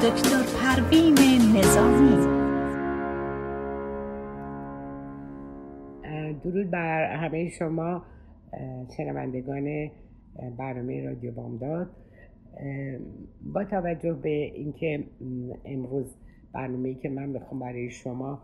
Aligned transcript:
دکتر 0.00 0.42
پروین 0.60 1.14
نظامی. 1.56 2.16
درود 6.44 6.70
بر 6.70 7.16
همه 7.16 7.50
شما 7.50 8.02
شنوندگان 8.96 9.90
برنامه 10.58 11.04
رادیو 11.04 11.32
بامداد. 11.32 11.90
با 13.54 13.64
توجه 13.64 14.12
به 14.12 14.28
اینکه 14.28 15.04
امروز 15.64 16.14
برنامه 16.52 16.94
که 16.94 17.08
من 17.08 17.32
بخوام 17.32 17.60
برای 17.60 17.90
شما 17.90 18.42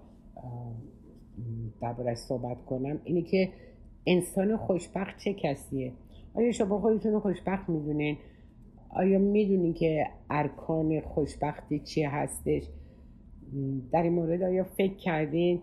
دربارش 1.83 2.19
صحبت 2.19 2.65
کنم 2.65 3.01
اینه 3.05 3.23
که 3.23 3.49
انسان 4.07 4.57
خوشبخت 4.57 5.19
چه 5.19 5.35
کسیه؟ 5.35 5.93
آیا 6.35 6.53
شما 6.53 6.81
خودتون 6.81 7.13
رو 7.13 7.21
خوشبخت 7.21 7.69
می‌دونین؟ 7.69 8.17
آیا 8.97 9.19
می‌دونین 9.19 9.75
که 9.75 10.07
ارکان 10.31 11.01
خوشبختی 11.01 11.79
چی 11.79 12.03
هستش؟ 12.03 12.63
در 13.93 14.03
این 14.03 14.13
مورد 14.13 14.43
آیا 14.43 14.65
فکر 14.65 14.95
کردین 14.95 15.61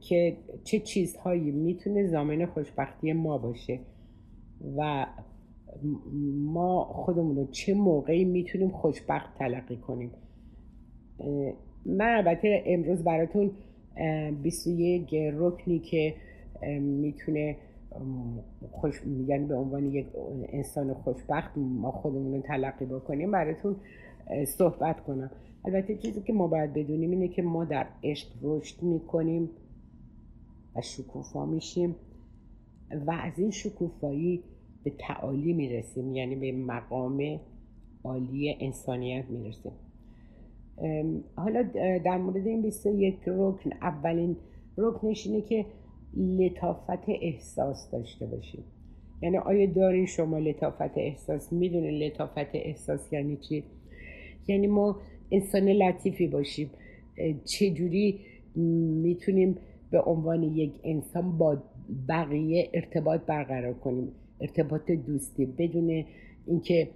که 0.00 0.36
چه 0.64 0.78
چیزهایی 0.78 1.50
می‌تونه 1.50 2.06
زامن 2.06 2.46
خوشبختی 2.46 3.12
ما 3.12 3.38
باشه؟ 3.38 3.80
و 4.76 5.06
ما 6.34 6.84
خودمون 6.84 7.36
رو 7.36 7.46
چه 7.46 7.74
موقعی 7.74 8.24
می‌تونیم 8.24 8.68
خوشبخت 8.68 9.38
تلقی 9.38 9.76
کنیم؟ 9.76 10.10
من 11.86 12.16
البته 12.16 12.62
امروز 12.66 13.04
براتون 13.04 13.50
21 14.42 15.14
رکنی 15.14 15.78
که 15.78 16.14
می‌تونه 16.80 17.56
خوش 18.70 19.02
یعنی 19.26 19.46
به 19.46 19.54
عنوان 19.54 19.86
یک 19.86 20.06
انسان 20.48 20.94
خوشبخت 20.94 21.50
ما 21.56 21.90
خودمون 21.90 22.34
رو 22.34 22.40
تلقی 22.40 22.84
بکنیم 22.84 23.30
براتون 23.30 23.76
صحبت 24.46 25.00
کنم. 25.00 25.30
البته 25.64 25.96
چیزی 25.96 26.20
که 26.20 26.32
ما 26.32 26.46
باید 26.46 26.72
بدونیم 26.72 27.10
اینه 27.10 27.28
که 27.28 27.42
ما 27.42 27.64
در 27.64 27.86
عشق 28.04 28.28
رشد 28.42 28.82
می‌کنیم 28.82 29.50
و 30.76 30.80
شکوفا 30.80 31.46
میشیم 31.46 31.96
و 33.06 33.10
از 33.10 33.38
این 33.38 33.50
شکوفایی 33.50 34.42
به 34.84 34.92
تعالی 34.98 35.52
می‌رسیم 35.52 36.14
یعنی 36.14 36.36
به 36.36 36.52
مقام 36.52 37.40
عالی 38.04 38.56
انسانیت 38.60 39.24
می‌رسیم. 39.28 39.72
حالا 41.36 41.62
در 42.04 42.18
مورد 42.18 42.46
این 42.46 42.62
21 42.62 43.18
رکن 43.26 43.70
اولین 43.82 44.36
رکنش 44.76 45.26
اینه 45.26 45.40
که 45.40 45.66
لطافت 46.16 47.08
احساس 47.22 47.90
داشته 47.90 48.26
باشیم 48.26 48.64
یعنی 49.22 49.36
آیا 49.36 49.66
دارین 49.66 50.06
شما 50.06 50.38
لطافت 50.38 50.98
احساس؟ 50.98 51.52
می‌دونین 51.52 52.02
لطافت 52.02 52.54
احساس 52.54 53.12
یعنی 53.12 53.36
چی؟ 53.36 53.64
یعنی 54.48 54.66
ما 54.66 55.00
انسان 55.30 55.68
لطیفی 55.68 56.26
باشیم. 56.26 56.70
چجوری 57.44 58.20
می‌تونیم 59.02 59.58
به 59.90 60.00
عنوان 60.00 60.42
یک 60.42 60.72
انسان 60.84 61.38
با 61.38 61.62
بقیه 62.08 62.70
ارتباط 62.74 63.20
برقرار 63.20 63.74
کنیم؟ 63.74 64.12
ارتباط 64.40 64.90
دوستی 64.90 65.46
بدون 65.46 66.04
اینکه 66.46 66.88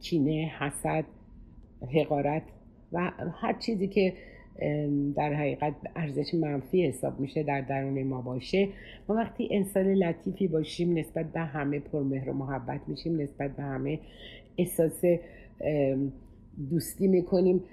کینه 0.00 0.50
حسد 0.58 1.04
حقارت 1.94 2.42
و 2.92 3.12
هر 3.40 3.58
چیزی 3.58 3.88
که 3.88 4.12
در 5.16 5.34
حقیقت 5.34 5.74
ارزش 5.96 6.34
منفی 6.34 6.86
حساب 6.86 7.20
میشه 7.20 7.42
در 7.42 7.60
درون 7.60 8.02
ما 8.02 8.22
باشه. 8.22 8.68
ما 9.08 9.14
وقتی 9.14 9.48
انسان 9.50 9.92
لطیفی 9.92 10.48
باشیم 10.48 10.98
نسبت 10.98 11.32
به 11.32 11.40
همه 11.40 11.78
پرمهر 11.78 12.30
و 12.30 12.32
محبت 12.32 12.80
میشیم 12.86 13.20
نسبت 13.20 13.56
به 13.56 13.62
همه 13.62 13.98
احساس 14.58 15.02
دوستی 16.70 17.08
می‌کنیم. 17.08 17.64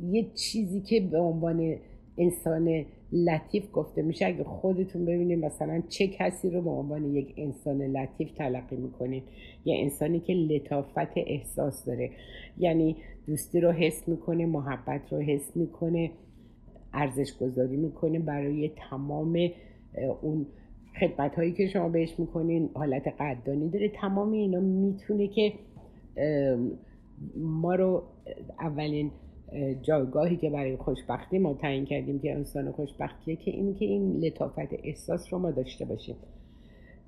یه 0.00 0.26
چیزی 0.34 0.80
که 0.80 1.00
به 1.00 1.18
عنوان 1.18 1.76
انسان 2.18 2.84
لطیف 3.12 3.64
گفته 3.72 4.02
میشه. 4.02 4.26
اگه 4.26 4.44
خودتون 4.44 5.04
ببینید 5.04 5.44
مثلا 5.44 5.82
چه 5.88 6.06
کسی 6.06 6.50
رو 6.50 6.62
به 6.62 6.70
عنوان 6.70 7.14
یک 7.14 7.34
انسان 7.36 7.82
لطیف 7.82 8.32
تلقی 8.32 8.76
می‌کنید 8.76 9.22
یه 9.64 9.76
انسانی 9.78 10.20
که 10.20 10.32
لطافت 10.34 11.12
احساس 11.16 11.84
داره. 11.84 12.10
یعنی 12.58 12.96
دوستی 13.26 13.60
رو 13.60 13.70
حس 13.72 14.08
می‌کنه 14.08 14.46
محبت 14.46 15.12
رو 15.12 15.18
حس 15.18 15.56
می‌کنه 15.56 16.10
ارزش 16.92 17.32
گذاری 17.40 17.76
می‌کنه 17.76 18.18
برای 18.18 18.70
تمام 18.90 19.38
اون 20.22 20.46
خدمت 21.00 21.34
هایی 21.34 21.52
که 21.52 21.66
شما 21.66 21.88
بهش 21.88 22.18
می‌کنین 22.18 22.70
حالت 22.74 23.08
قدردانی 23.08 23.68
داره. 23.68 23.88
تمام 23.88 24.32
اینا 24.32 24.60
می‌تونه 24.60 25.28
که 25.28 25.52
ما 27.36 27.74
رو 27.74 28.02
اولین 28.60 29.10
جایگاهی 29.82 30.36
که 30.36 30.50
برای 30.50 30.76
خوشبختی 30.76 31.38
ما 31.38 31.54
تعیین 31.54 31.84
کردیم 31.84 32.18
که 32.18 32.32
انسان 32.34 32.72
خوشبختیه 32.72 33.36
که 33.36 33.50
این 33.50 33.74
که 33.74 33.84
این 33.84 34.20
لطافت 34.20 34.72
احساس 34.84 35.32
رو 35.32 35.38
ما 35.38 35.50
داشته 35.50 35.84
باشیم. 35.84 36.16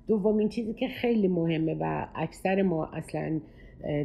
دومین 0.07 0.49
چیزی 0.49 0.73
که 0.73 0.87
خیلی 0.87 1.27
مهمه 1.27 1.77
و 1.79 2.07
اکثر 2.15 2.61
ما 2.61 2.85
اصلا 2.85 3.39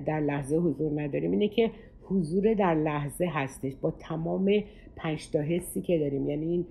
در 0.07 0.21
لحظه 0.21 0.57
حضور 0.57 1.03
نداریم 1.03 1.31
اینه 1.31 1.49
که 1.49 1.71
حضور 2.03 2.55
در 2.55 2.75
لحظه 2.75 3.29
هستش. 3.33 3.73
با 3.81 3.91
تمام 3.91 4.65
پنج 4.97 5.31
تا 5.31 5.41
حسی 5.41 5.81
که 5.81 5.99
داریم 5.99 6.31
یعنی 6.31 6.47
این 6.47 6.67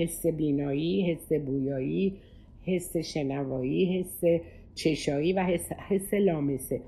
حس 0.00 0.26
بینایی 0.26 1.12
حس 1.12 1.32
بویایی 1.32 2.16
حس 2.66 2.96
شنوایی 2.96 3.98
حس 3.98 4.40
چشایی 4.74 5.32
و 5.32 5.44
حس, 5.44 5.72
حس 5.72 6.14
لامسه. 6.14 6.80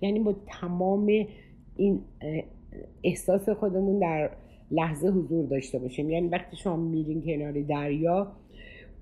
یعنی 0.00 0.20
با 0.20 0.34
تمام 0.46 1.26
این 1.76 2.00
احساس 3.04 3.48
خودمون 3.48 3.98
در 3.98 4.30
لحظه 4.70 5.08
حضور 5.08 5.46
داشته 5.46 5.78
باشیم. 5.78 6.10
یعنی 6.10 6.28
وقتی 6.28 6.56
شما 6.56 6.76
میرین 6.76 7.22
کنار 7.22 7.62
دریا 7.62 8.32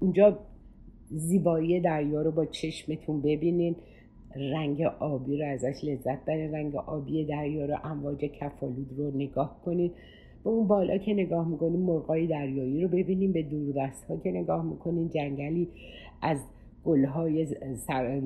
اونجا 0.00 0.38
زیبایی 1.10 1.80
دریا 1.80 2.22
رو 2.22 2.30
با 2.30 2.46
چشمتون 2.46 3.20
ببینین. 3.20 3.76
رنگ 4.36 4.82
آبی 4.82 5.38
رو 5.38 5.46
ازش 5.46 5.84
لذت 5.84 6.24
برین 6.24 6.54
رنگ 6.54 6.76
آبی 6.76 7.24
دریا 7.24 7.66
رو 7.66 7.76
امواج 7.84 8.18
کفالود 8.18 8.94
رو 8.98 9.10
نگاه 9.16 9.60
کنید 9.64 9.92
به 10.44 10.50
اون 10.50 10.66
بالا 10.66 10.98
که 10.98 11.14
نگاه 11.14 11.48
می‌کنین 11.48 11.80
مرغای 11.80 12.26
دریایی 12.26 12.82
رو 12.82 12.88
ببینیم 12.88 13.32
به 13.32 13.46
دست 13.76 14.04
ها 14.04 14.16
که 14.16 14.30
نگاه 14.30 14.64
می‌کنین 14.64 15.08
جنگلی 15.08 15.68
از 16.22 16.38
گلهای 16.84 17.46
سر 17.76 18.20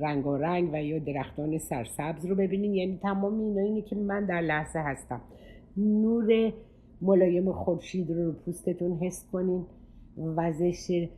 رنگ 0.00 0.26
و 0.26 0.36
رنگ 0.36 0.70
و 0.72 0.82
یا 0.82 0.98
درختان 0.98 1.58
سرسبز 1.58 2.26
رو 2.26 2.34
ببینین. 2.34 2.74
یعنی 2.74 2.98
تمام 3.02 3.40
اینا 3.40 3.62
اینه 3.62 3.82
که 3.82 3.96
من 3.96 4.24
در 4.24 4.40
لحظه 4.40 4.78
هستم. 4.78 5.20
نور 5.76 6.52
ملایم 7.02 7.52
خورشید 7.52 8.10
رو 8.10 8.24
رو 8.24 8.32
پوستتون 8.32 8.98
حس 8.98 9.24
کنین. 9.32 9.66
وزش 10.36 11.08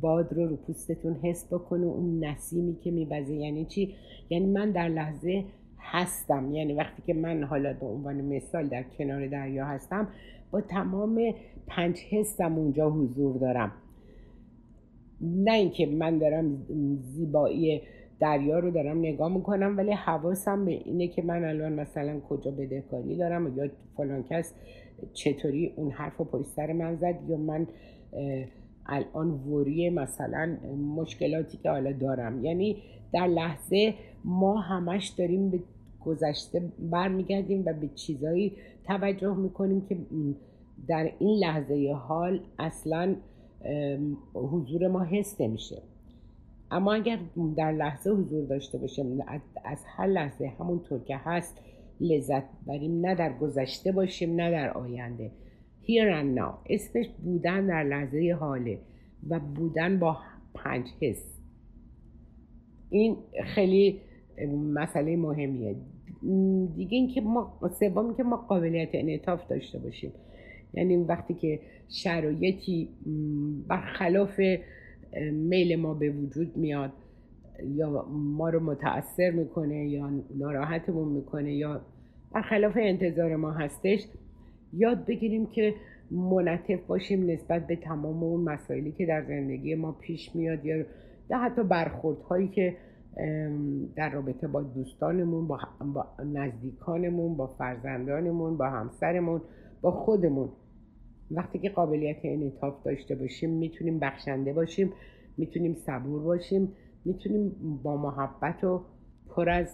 باد 0.00 0.32
رو 0.32 0.46
رو 0.46 0.56
پوستتون 0.56 1.14
حس 1.22 1.46
بکنه. 1.52 1.86
اون 1.86 2.24
نسیمی 2.24 2.76
که 2.76 2.90
میبزه 2.90 3.34
یعنی 3.34 3.64
چی؟ 3.64 3.94
یعنی 4.30 4.46
من 4.46 4.70
در 4.70 4.88
لحظه 4.88 5.44
هستم. 5.78 6.54
یعنی 6.54 6.72
وقتی 6.72 7.02
که 7.06 7.14
من 7.14 7.42
حالا 7.42 7.72
به 7.72 7.86
عنوان 7.86 8.20
مثال 8.20 8.68
در 8.68 8.82
کنار 8.82 9.26
دریا 9.26 9.66
هستم 9.66 10.08
با 10.50 10.60
تمام 10.60 11.34
پنج 11.66 11.98
حسم 12.10 12.54
اونجا 12.54 12.90
حضور 12.90 13.36
دارم. 13.36 13.72
نه 15.20 15.52
اینکه 15.52 15.86
من 15.86 16.18
دارم 16.18 16.66
زیبایی 17.00 17.82
دریا 18.20 18.58
رو 18.58 18.70
دارم 18.70 18.98
نگاه 18.98 19.32
می‌کنم 19.32 19.76
ولی 19.76 19.92
حواسم 19.92 20.64
به 20.64 20.72
اینه 20.72 21.08
که 21.08 21.22
من 21.22 21.44
الان 21.44 21.72
مثلا 21.72 22.20
کجا 22.20 22.50
بدهکاری 22.50 23.16
دارم 23.16 23.58
یا 23.58 23.68
فلان 23.96 24.22
کس 24.22 24.54
چطوری 25.12 25.72
اون 25.76 25.90
حرف 25.90 26.16
رو 26.16 26.24
پشت 26.24 26.48
سر 26.48 26.72
من 26.72 26.96
زد 26.96 27.18
یا 27.28 27.36
من 27.36 27.66
الان 28.86 29.30
وری 29.30 29.90
مثلا 29.90 30.56
مشکلاتی 30.96 31.58
که 31.58 31.70
حالا 31.70 31.92
دارم. 31.92 32.44
یعنی 32.44 32.82
در 33.12 33.26
لحظه 33.26 33.94
ما 34.24 34.60
همش 34.60 35.08
داریم 35.08 35.50
به 35.50 35.58
گذشته 36.04 36.62
برمیگردیم 36.78 37.62
و 37.66 37.72
به 37.72 37.88
چیزایی 37.88 38.52
توجه 38.86 39.36
می‌کنیم 39.36 39.86
که 39.88 39.96
در 40.88 41.10
این 41.18 41.38
لحظه 41.38 41.94
حال 41.98 42.40
اصلا 42.58 43.16
حضور 44.34 44.88
ما 44.88 45.04
حس 45.04 45.40
نمیشه. 45.40 45.82
اما 46.70 46.94
اگر 46.94 47.18
در 47.56 47.72
لحظه 47.72 48.10
حضور 48.10 48.44
داشته 48.44 48.78
باشیم 48.78 49.20
از 49.64 49.78
هر 49.86 50.06
لحظه 50.06 50.52
همونطور 50.58 51.04
که 51.04 51.16
هست 51.16 51.58
لذت 52.00 52.44
بریم 52.66 53.06
نه 53.06 53.14
در 53.14 53.38
گذشته 53.38 53.92
باشیم 53.92 54.34
نه 54.34 54.50
در 54.50 54.70
آینده. 54.70 55.30
Here 55.82 56.22
and 56.22 56.38
now. 56.38 56.54
اسمش 56.70 57.06
بودن 57.24 57.66
در 57.66 57.84
لحظه 57.84 58.36
حاله 58.40 58.78
و 59.28 59.40
بودن 59.40 59.98
با 59.98 60.18
پنج 60.54 60.86
حس. 61.00 61.38
این 62.90 63.16
خیلی 63.44 64.00
مسئله 64.74 65.16
مهمیه. 65.16 65.76
دیگه 66.76 66.96
اینکه 66.98 67.20
ما 67.20 67.58
سومی 67.80 68.14
که 68.14 68.22
ما 68.22 68.36
قابلیت 68.36 68.88
انعطاف 68.92 69.48
داشته 69.48 69.78
باشیم. 69.78 70.12
یعنی 70.76 70.96
وقتی 70.96 71.34
که 71.34 71.60
شرایطی 71.88 72.88
برخلاف 73.68 74.40
میل 75.32 75.76
ما 75.76 75.94
به 75.94 76.10
وجود 76.10 76.56
میاد 76.56 76.92
یا 77.64 78.06
ما 78.10 78.48
رو 78.48 78.60
متاثر 78.60 79.30
می‌کنه 79.30 79.88
یا 79.88 80.10
ناراحتمون 80.38 81.08
می‌کنه 81.08 81.54
یا 81.54 81.80
برخلاف 82.32 82.72
انتظار 82.76 83.36
ما 83.36 83.50
هستش 83.50 84.00
یاد 84.72 85.06
بگیریم 85.06 85.46
که 85.46 85.74
منطف 86.10 86.86
باشیم 86.86 87.30
نسبت 87.30 87.66
به 87.66 87.76
تمام 87.76 88.22
اون 88.22 88.40
مسائلی 88.40 88.92
که 88.92 89.06
در 89.06 89.24
زندگی 89.24 89.74
ما 89.74 89.92
پیش 89.92 90.36
میاد 90.36 90.64
یا 90.64 90.84
حتی 91.30 91.62
برخوردهایی 91.62 92.48
که 92.48 92.76
در 93.96 94.10
رابطه 94.10 94.48
با 94.48 94.62
دوستانمون 94.62 95.48
با, 95.48 95.58
نزدیکانمون 96.24 97.36
با 97.36 97.46
فرزندانمون 97.46 98.56
با 98.56 98.70
همسرمون 98.70 99.40
با 99.82 99.90
خودمون. 99.90 100.48
وقتی 101.30 101.58
که 101.58 101.70
قابلیت 101.70 102.16
انعطاف 102.22 102.82
داشته 102.84 103.14
باشیم 103.14 103.50
می‌تونیم 103.50 103.98
بخشنده 103.98 104.52
باشیم 104.52 104.92
می‌تونیم 105.36 105.74
صبور 105.74 106.22
باشیم 106.22 106.72
می‌تونیم 107.04 107.52
با 107.82 107.96
محبت 107.96 108.64
و 108.64 108.82
پر 109.28 109.48
از 109.48 109.68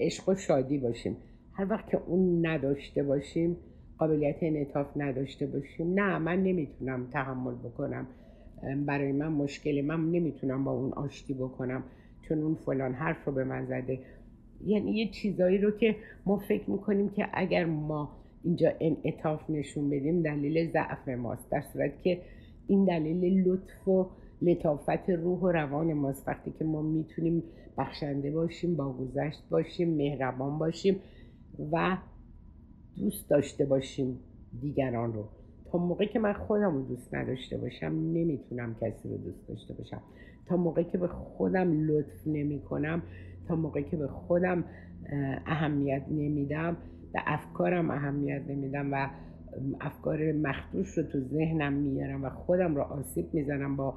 عشق 0.00 0.28
و 0.28 0.34
شادی 0.34 0.78
باشیم. 0.78 1.16
هر 1.52 1.66
وقت 1.70 1.90
که 1.90 2.00
اون 2.06 2.46
نداشته 2.46 3.02
باشیم 3.02 3.56
قابلیت 3.98 4.36
انعطاف 4.40 4.86
نداشته 4.96 5.46
باشیم 5.46 6.00
نه 6.00 6.18
من 6.18 6.42
نمی‌تونم 6.42 7.06
تحمل 7.12 7.54
بکنم. 7.54 8.06
برای 8.86 9.12
من 9.12 9.28
مشکل 9.28 9.84
من 9.84 10.10
نمی‌تونم 10.10 10.64
با 10.64 10.72
اون 10.72 10.92
آشتی 10.92 11.34
بکنم 11.34 11.82
چون 12.22 12.42
اون 12.42 12.54
فلان 12.54 12.92
حرف 12.92 13.24
رو 13.24 13.32
به 13.32 13.44
من 13.44 13.66
زده. 13.66 13.98
یعنی 14.66 14.90
یه 14.90 15.08
چیزایی 15.08 15.58
رو 15.58 15.70
که 15.70 15.96
ما 16.26 16.38
فکر 16.38 16.70
می‌کنیم 16.70 17.08
که 17.08 17.28
اگر 17.32 17.64
ما 17.64 18.23
اینجا 18.44 18.72
انعطاف 18.80 19.50
نشون 19.50 19.90
بدیم 19.90 20.22
دلیل 20.22 20.70
ضعف 20.72 21.08
ماست. 21.08 21.50
در 21.50 21.62
صورت 21.72 22.02
که 22.02 22.20
این 22.66 22.84
دلیل 22.84 23.48
لطف 23.48 23.88
و 23.88 24.06
لطافت 24.42 25.10
روح 25.10 25.40
و 25.40 25.48
روان 25.48 25.92
ماست. 25.92 26.28
وقتی 26.28 26.50
که 26.50 26.64
ما 26.64 26.82
می‌تونیم 26.82 27.42
بخشنده 27.78 28.30
باشیم 28.30 28.76
با 28.76 28.92
گذشت 28.92 29.42
باشیم 29.50 29.96
مهربان 29.96 30.58
باشیم 30.58 30.96
و 31.72 31.96
دوست 32.96 33.30
داشته 33.30 33.64
باشیم 33.64 34.18
دیگران 34.60 35.12
رو. 35.12 35.24
تا 35.70 35.78
موقعی 35.78 36.08
که 36.08 36.18
من 36.18 36.32
خودم 36.32 36.74
رو 36.74 36.82
دوست 36.82 37.14
نداشته 37.14 37.56
باشم 37.58 37.86
نمی‌تونم 37.86 38.76
کسی 38.80 39.08
رو 39.08 39.16
دوست 39.16 39.48
داشته 39.48 39.74
باشم. 39.74 40.02
تا 40.46 40.56
موقعی 40.56 40.84
که 40.84 40.98
به 40.98 41.08
خودم 41.08 41.86
لطف 41.86 42.26
نمی 42.26 42.60
کنم 42.60 43.02
تا 43.48 43.56
موقعی 43.56 43.84
که 43.84 43.96
به 43.96 44.08
خودم 44.08 44.64
اهمیت 45.46 46.02
نمیدم 46.10 46.76
به 47.14 47.20
افکارم 47.26 47.90
اهمیت 47.90 48.42
نمیدم 48.48 48.92
و 48.92 49.08
افکار 49.80 50.32
مخدوش 50.32 50.98
رو 50.98 51.02
تو 51.02 51.20
ذهنم 51.20 51.72
میارم 51.72 52.24
و 52.24 52.30
خودم 52.30 52.74
رو 52.74 52.82
آسیب 52.82 53.34
می‌زنم 53.34 53.76
با 53.76 53.94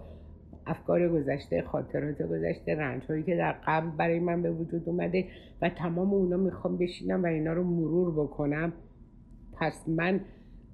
افکار 0.65 1.09
گذشته 1.09 1.61
خاطرات 1.61 2.21
گذشته 2.21 2.75
رنج 2.75 3.03
هایی 3.03 3.23
که 3.23 3.35
در 3.35 3.51
قبل 3.67 3.89
برای 3.97 4.19
من 4.19 4.41
به 4.41 4.51
وجود 4.51 4.89
اومده 4.89 5.25
و 5.61 5.69
تمام 5.69 6.13
اونا 6.13 6.37
می‌خوام 6.37 6.77
بشینم 6.77 7.23
و 7.23 7.25
اینا 7.25 7.53
رو 7.53 7.63
مرور 7.63 8.11
بکنم. 8.11 8.73
پس 9.59 9.89
من 9.89 10.19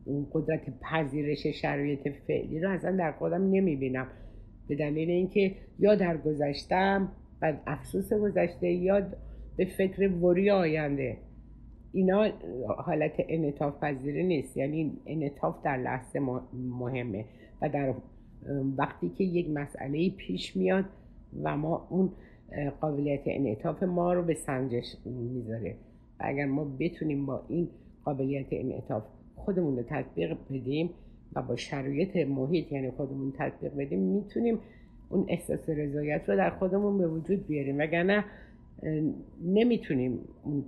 اون 0.05 0.27
قدرت 0.31 0.61
پذیرش 0.81 1.47
شرایط 1.47 2.07
فعلی 2.27 2.59
رو 2.59 2.69
اصلا 2.69 2.97
در 2.97 3.11
خودم 3.11 3.49
نمی‌بینم. 3.49 4.07
به 4.67 4.75
دلیل 4.75 5.09
اینکه 5.09 5.55
یا 5.79 5.95
در 5.95 6.17
گذشتم 6.17 7.11
بعد 7.39 7.61
افسوس 7.67 8.13
گذشته 8.13 8.67
یا 8.67 9.01
به 9.57 9.65
فکر 9.65 10.07
وری 10.07 10.49
آینده 10.49 11.17
اینا 11.93 12.29
حالت 12.77 13.13
انعطاف 13.17 13.79
پذیری 13.79 14.23
نیست. 14.23 14.57
یعنی 14.57 14.97
انعطاف 15.05 15.63
در 15.63 15.77
لحظه 15.77 16.19
مهمه 16.53 17.25
و 17.61 17.69
در 17.69 17.93
وقتی 18.77 19.09
که 19.09 19.23
یک 19.23 19.49
مسئله 19.49 20.09
پیش 20.09 20.57
میاد 20.57 20.85
و 21.43 21.57
ما 21.57 21.87
اون 21.89 22.11
قابلیت 22.81 23.21
انعطاف 23.25 23.83
ما 23.83 24.13
رو 24.13 24.23
به 24.23 24.33
سنجش 24.33 24.95
می‌ذاره. 25.05 25.75
و 26.19 26.23
اگر 26.25 26.45
ما 26.45 26.63
بتونیم 26.79 27.25
با 27.25 27.45
این 27.47 27.67
قابلیت 28.05 28.47
انعطاف 28.51 29.03
خودمون 29.35 29.77
رو 29.77 29.83
تطبیق 29.83 30.37
بدیم 30.51 30.89
و 31.35 31.41
با 31.41 31.55
شرایط 31.55 32.17
محیط 32.17 32.71
یعنی 32.71 32.91
خودمون 32.91 33.33
تطبیق 33.37 33.75
بدیم 33.75 33.99
می‌تونیم 33.99 34.59
اون 35.09 35.25
احساس 35.27 35.69
رضایت 35.69 36.29
رو 36.29 36.35
در 36.35 36.49
خودمون 36.49 36.97
به 36.97 37.07
وجود 37.07 37.47
بیاریم. 37.47 37.79
وگرنه 37.79 38.25
نمی‌تونیم 39.43 40.19
اون 40.43 40.65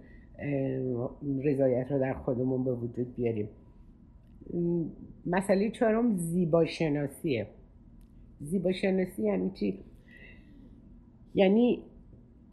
رضایت 1.44 1.92
رو 1.92 2.00
در 2.00 2.14
خودمون 2.14 2.64
به 2.64 2.74
وجود 2.74 3.16
بیاریم. 3.16 3.50
مسئله 5.26 5.70
چهارم 5.72 6.16
زیبا 6.16 6.66
شناسیه 6.66 7.48
زیبا 8.40 8.72
شناسی 8.72 9.24
یعنی 9.24 9.52
چی؟ 9.60 9.80
یعنی 11.36 11.84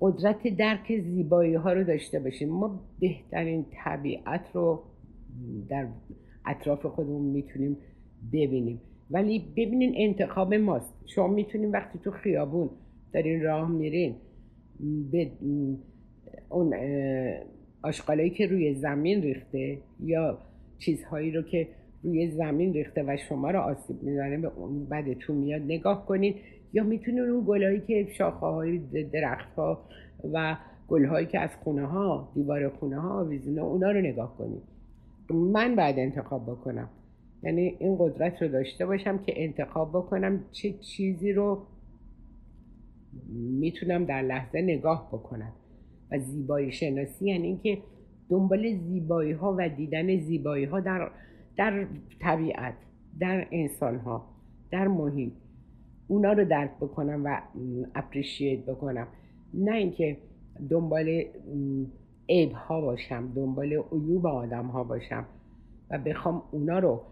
قدرت 0.00 0.56
درک 0.56 1.00
زیبایی 1.00 1.54
ها 1.54 1.72
رو 1.72 1.84
داشته 1.84 2.20
باشیم. 2.20 2.48
ما 2.48 2.80
بهترین 3.00 3.66
طبیعت 3.84 4.44
رو 4.54 4.82
در 5.68 5.88
اطراف 6.46 6.86
خودمون 6.86 7.22
می‌تونیم 7.22 7.76
ببینیم. 8.32 8.80
ولی 9.10 9.38
ببینین 9.38 9.92
انتخاب 9.96 10.54
ماست. 10.54 10.94
شما 11.06 11.26
می‌تونیم 11.26 11.72
وقتی 11.72 11.98
تو 11.98 12.10
خیابون 12.10 12.70
دارین 13.12 13.42
راه 13.42 13.70
میرین 13.70 14.14
به 15.10 15.30
اون 16.48 16.74
آشغالایی 17.82 18.30
که 18.30 18.46
روی 18.46 18.74
زمین 18.74 19.22
ریخته 19.22 19.78
یا 20.00 20.38
چیزهایی 20.78 21.30
رو 21.30 21.42
که 21.42 21.68
روی 22.02 22.30
زمین 22.30 22.72
ریخته 22.72 23.02
و 23.02 23.16
شما 23.28 23.50
رو 23.50 23.60
آسیب 23.60 24.02
می‌زنه 24.02 24.38
به 24.38 24.48
اون 24.56 24.86
بدتون 24.86 25.36
میاد. 25.36 25.62
نگاه 25.62 26.06
کنین 26.06 26.34
یا 26.72 26.84
می‌تونین 26.84 27.20
اون 27.20 27.44
گلهایی 27.46 27.80
که 27.80 28.08
شاخه 28.12 28.46
های 28.46 28.78
درخت 29.12 29.54
ها 29.54 29.84
و 30.32 30.56
گلهایی 30.88 31.26
که 31.26 31.40
از 31.40 31.50
خونه 31.64 31.86
ها 31.86 32.32
دیوار 32.34 32.68
خونه 32.68 33.00
ها 33.00 33.20
آویزونه 33.20 33.62
اونا 33.62 33.90
رو 33.90 34.00
نگاه 34.00 34.36
کنین. 34.38 34.62
من 35.30 35.76
باید 35.76 35.98
انتخاب 35.98 36.42
بکنم. 36.42 36.88
یعنی 37.42 37.76
این 37.78 37.96
قدرت 37.98 38.42
رو 38.42 38.48
داشته 38.48 38.86
باشم 38.86 39.18
که 39.18 39.32
انتخاب 39.36 39.90
بکنم 39.90 40.44
چه 40.52 40.72
چیزی 40.72 41.32
رو 41.32 41.66
می‌تونم 43.60 44.04
در 44.04 44.22
لحظه 44.22 44.62
نگاه 44.62 45.08
بکنم. 45.12 45.52
و 46.12 46.18
زیبایی 46.18 46.72
شناسی 46.72 47.26
یعنی 47.26 47.46
اینکه 47.46 47.78
دنبال 48.28 48.76
زیبایی 48.76 49.32
ها 49.32 49.54
و 49.58 49.68
دیدن 49.68 50.18
زیبایی 50.18 50.64
ها 50.64 50.80
در, 50.80 51.10
در 51.56 51.86
طبیعت 52.20 52.74
در 53.20 53.46
انسان 53.50 53.98
ها 53.98 54.24
در 54.70 54.88
محیط. 54.88 55.32
اونا 56.08 56.32
رو 56.32 56.44
درک 56.44 56.70
بکنم 56.80 57.24
و 57.24 57.40
اپریشیت 57.94 58.60
بکنم. 58.60 59.06
نه 59.54 59.72
اینکه 59.72 60.16
دنبال 60.70 61.24
عیب 62.28 62.52
ها 62.52 62.80
باشم 62.80 63.32
دنبال 63.36 63.72
عیوب 63.92 64.26
آدم 64.26 64.66
ها 64.66 64.84
باشم 64.84 65.24
و 65.90 65.98
بخوام 65.98 66.42
اونا 66.50 66.78
رو 66.78 67.02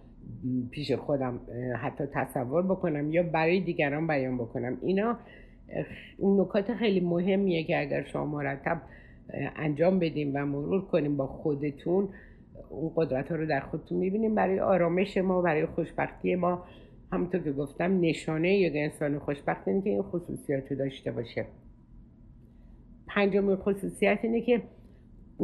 پیش 0.70 0.92
خودم 0.92 1.40
حتی 1.76 2.04
تصور 2.06 2.62
بکنم 2.62 3.12
یا 3.12 3.22
برای 3.22 3.60
دیگران 3.60 4.06
بیان 4.06 4.38
بکنم. 4.38 4.78
اینا 4.82 5.18
اون 6.18 6.40
نکات 6.40 6.74
خیلی 6.74 7.00
مهمیه 7.00 7.64
که 7.64 7.80
اگر 7.80 8.04
شما 8.04 8.26
مرتب 8.26 8.82
انجام 9.56 9.98
بدیم 9.98 10.30
و 10.34 10.46
مرور 10.46 10.84
کنیم 10.84 11.16
با 11.16 11.26
خودتون 11.26 12.08
اون 12.70 12.92
قدرت 12.96 13.30
ها 13.30 13.36
رو 13.36 13.46
در 13.46 13.60
خودتون 13.60 13.98
می‌بینیم 13.98 14.34
برای 14.34 14.60
آرامش 14.60 15.16
ما 15.16 15.42
برای 15.42 15.66
خوشبختی 15.66 16.34
ما 16.34 16.64
همونطور 17.12 17.40
که 17.40 17.52
گفتم 17.52 18.00
نشانه 18.00 18.54
یک 18.54 18.72
انسان 18.76 19.18
خوشبخت 19.18 19.68
اینه 19.68 19.82
که 19.82 19.90
این 19.90 20.02
خصوصیات 20.02 20.72
رو 20.72 20.78
داشته 20.78 21.12
باشه. 21.12 21.46
پنجمین 23.06 23.56
خصوصیت 23.56 24.18
اینه 24.22 24.40
که 24.40 24.62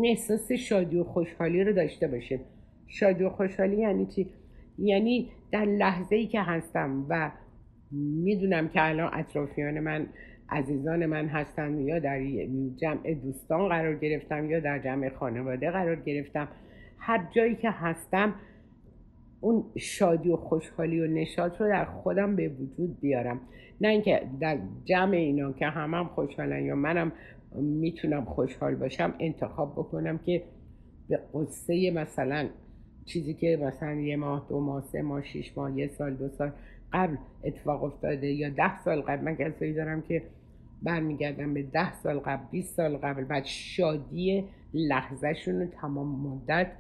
احساس 0.04 0.52
شادی 0.52 0.98
و 0.98 1.04
خوشحالی 1.04 1.64
رو 1.64 1.72
داشته 1.72 2.08
باشه. 2.08 2.40
شادی 2.86 3.24
و 3.24 3.30
خوشحالی 3.30 3.76
یعنی 3.76 4.06
چی؟ 4.06 4.30
یعنی 4.78 5.30
در 5.52 5.64
لحظه 5.64 6.16
ای 6.16 6.26
که 6.26 6.40
هستم 6.40 7.06
و 7.08 7.30
می‌دونم 7.90 8.68
که 8.68 8.88
الان 8.88 9.10
اطرافیان 9.12 9.80
من 9.80 10.06
عزیزان 10.48 11.06
من 11.06 11.26
هستن 11.26 11.78
یا 11.78 11.98
در 11.98 12.20
جمع 12.76 13.14
دوستان 13.14 13.68
قرار 13.68 13.94
گرفتم 13.94 14.50
یا 14.50 14.60
در 14.60 14.78
جمع 14.78 15.08
خانواده 15.08 15.70
قرار 15.70 15.96
گرفتم. 15.96 16.48
هر 16.98 17.28
جایی 17.34 17.54
که 17.54 17.70
هستم 17.70 18.34
اون 19.40 19.64
شادی 19.78 20.28
و 20.28 20.36
خوشحالی 20.36 21.00
و 21.00 21.06
نشاط 21.06 21.60
رو 21.60 21.68
در 21.68 21.84
خودم 21.84 22.36
به 22.36 22.48
وجود 22.48 23.00
بیارم. 23.00 23.40
نه 23.80 23.88
اینکه 23.88 24.22
در 24.40 24.58
جمع 24.84 25.14
اینا 25.14 25.52
که 25.52 25.66
همم 25.66 25.94
هم 25.94 26.06
خوشحالن 26.06 26.64
یا 26.64 26.74
منم 26.74 27.12
می‌تونم 27.54 28.24
خوشحال 28.24 28.74
باشم 28.74 29.14
انتخاب 29.20 29.72
بکنم 29.72 30.18
که 30.18 30.42
به 31.08 31.20
قصه 31.34 31.90
مثلا 31.90 32.48
چیزی 33.04 33.34
که 33.34 33.58
مثلا 33.62 33.94
یه 33.94 34.16
ماه 34.16 34.46
دو 34.48 34.60
ماه 34.60 34.82
سه 34.82 35.02
ماه 35.02 35.24
شیش 35.24 35.58
ماه 35.58 35.78
یه 35.78 35.88
سال 35.88 36.14
دو 36.14 36.28
سال 36.28 36.52
قبل 36.96 37.16
اتفاق 37.44 37.84
افتاده 37.84 38.26
یا 38.26 38.50
ده 38.50 38.78
سال 38.78 39.00
قبل؟ 39.00 39.24
من 39.24 39.36
کسایی 39.36 39.72
دارم 39.72 40.02
که 40.02 40.22
برمیگردم 40.82 41.54
به 41.54 41.62
ده 41.62 41.94
سال 41.94 42.18
قبل 42.18 42.44
20 42.50 42.76
سال 42.76 42.96
قبل. 42.96 43.24
بعد 43.24 43.44
شادی 43.44 44.44
لحظهشون 44.74 45.60
رو 45.60 45.66
تمام 45.66 46.20
مدت 46.26 46.72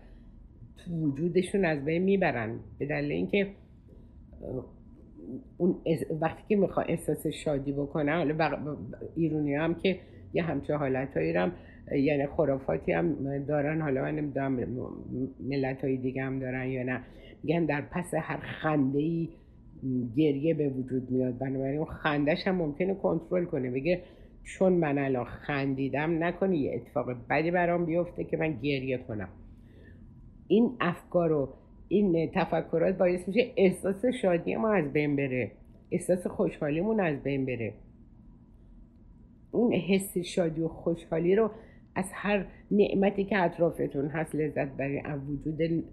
وجودشون 0.90 1.64
از 1.64 1.84
بین 1.84 2.02
می‌برن. 2.02 2.60
به 2.78 2.86
دلیل 2.86 3.12
اینکه 3.12 3.48
اون 5.58 5.76
وقتی 6.20 6.42
که 6.48 6.56
میخوا 6.56 6.82
احساس 6.82 7.26
شادی 7.26 7.72
بکنه 7.72 8.12
حالا 8.12 8.56
ایرونی 9.16 9.54
هم 9.54 9.74
که 9.74 10.00
یه 10.32 10.42
همچه 10.42 10.76
حالت 10.76 11.16
هم 11.16 11.52
یعنی 11.92 12.26
خرافاتی 12.26 12.92
هم 12.92 13.38
دارن. 13.38 13.80
حالا 13.80 14.02
من 14.02 14.14
نمی‌دونم 14.14 14.58
ملت 15.40 15.84
های 15.84 15.96
دیگه 15.96 16.22
هم 16.22 16.38
دارن 16.38 16.68
یا 16.68 16.82
نه. 16.82 17.00
میگن 17.42 17.64
در 17.64 17.80
پس 17.80 18.14
هر 18.14 18.36
خنده 18.36 18.98
ای 18.98 19.28
گریه 20.16 20.54
به 20.54 20.68
وجود 20.68 21.10
میاد. 21.10 21.38
بنابراین 21.38 21.78
اون 21.78 21.86
خندش 21.86 22.46
هم 22.46 22.54
ممکنه 22.54 22.94
کنترل 22.94 23.44
کنه. 23.44 23.70
بگه 23.70 24.02
چون 24.44 24.72
من 24.72 24.98
الان 24.98 25.24
خندیدم 25.24 26.24
نکنه 26.24 26.56
یه 26.56 26.74
اتفاق 26.74 27.06
بدی 27.30 27.50
برام 27.50 27.86
بیفته 27.86 28.24
که 28.24 28.36
من 28.36 28.52
گریه 28.52 28.98
کنم. 28.98 29.28
این 30.48 30.76
افکار 30.80 31.32
و 31.32 31.48
این 31.88 32.30
تفکرات 32.34 32.98
باعث 32.98 33.28
میشه 33.28 33.52
احساس 33.56 34.04
شادی 34.22 34.56
ما 34.56 34.72
از 34.72 34.92
بین 34.92 35.16
بره. 35.16 35.52
احساس 35.90 36.26
خوشحالیمون 36.26 37.00
از 37.00 37.22
بین 37.22 37.46
بره. 37.46 37.72
اون 39.50 39.72
حس 39.72 40.18
شادی 40.18 40.62
و 40.62 40.68
خوشحالی 40.68 41.34
رو 41.34 41.50
از 41.94 42.10
هر 42.12 42.46
نعمتی 42.70 43.24
که 43.24 43.38
اطرافتون 43.38 44.06
هست 44.06 44.34
لذت 44.34 44.68
برای 44.68 45.00
از 45.04 45.20
وجود 45.30 45.84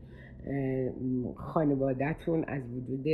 خانوادهتون 1.35 2.43
از 2.43 2.61
وجود 2.73 3.05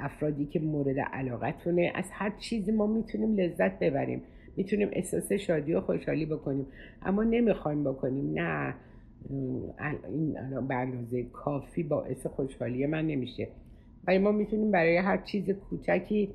افرادی 0.00 0.46
که 0.46 0.60
مورد 0.60 0.98
علاقتونه. 0.98 1.92
از 1.94 2.04
هر 2.10 2.32
چیزی 2.40 2.72
ما 2.72 2.86
می‌تونیم 2.86 3.36
لذت 3.36 3.78
ببریم. 3.78 4.22
می‌تونیم 4.56 4.88
احساس 4.92 5.32
شادی 5.32 5.74
و 5.74 5.80
خوشحالی 5.80 6.26
بکنیم. 6.26 6.66
اما 7.02 7.24
نمی‌خوایم 7.24 7.84
بکنیم. 7.84 8.32
نه 8.34 8.74
این 10.08 10.34
به 10.68 10.74
اندازه 10.74 11.22
کافی 11.22 11.82
باعث 11.82 12.26
خوشحالی 12.26 12.86
من 12.86 13.06
نمیشه. 13.06 13.48
ولی 14.06 14.18
ما 14.18 14.32
می‌تونیم 14.32 14.70
برای 14.70 14.96
هر 14.96 15.16
چیز 15.16 15.50
کوچکی 15.50 16.30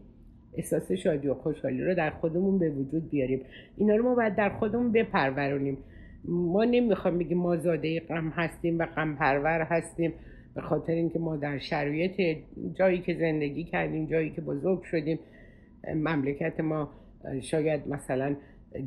احساس 0.53 0.91
شادی 0.91 1.27
و 1.27 1.33
خوشحالی 1.33 1.83
رو 1.83 1.95
در 1.95 2.09
خودمون 2.09 2.59
به 2.59 2.69
وجود 2.69 3.09
بیاریم. 3.09 3.41
اینا 3.77 3.95
رو 3.95 4.03
ما 4.03 4.15
باید 4.15 4.35
در 4.35 4.49
خودمون 4.49 4.91
بپرورونیم. 4.91 5.77
ما 6.25 6.63
نمی‌خوایم 6.63 7.17
بگیم 7.17 7.37
ما 7.37 7.57
زاده 7.57 7.99
غم 7.99 8.29
هستیم 8.29 8.79
و 8.79 8.85
غم 8.85 9.15
پرور 9.15 9.61
هستیم. 9.61 10.13
به 10.55 10.61
خاطر 10.61 10.93
اینکه 10.93 11.19
ما 11.19 11.37
در 11.37 11.59
شرایط 11.59 12.37
جایی 12.73 13.01
که 13.01 13.13
زندگی 13.13 13.63
کردیم 13.63 14.05
جایی 14.05 14.29
که 14.29 14.41
بزرگ 14.41 14.83
شدیم 14.83 15.19
مملکت 15.95 16.59
ما 16.59 16.89
شاید 17.41 17.87
مثلا 17.87 18.35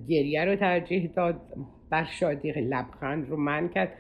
گریه 0.09 0.45
رو 0.45 0.57
ترجیح 0.57 1.11
داد 1.17 1.41
بر 1.91 2.05
شادی 2.05 2.53
لبخند 2.53 3.29
رو 3.29 3.37
من 3.37 3.69
کرد. 3.69 3.93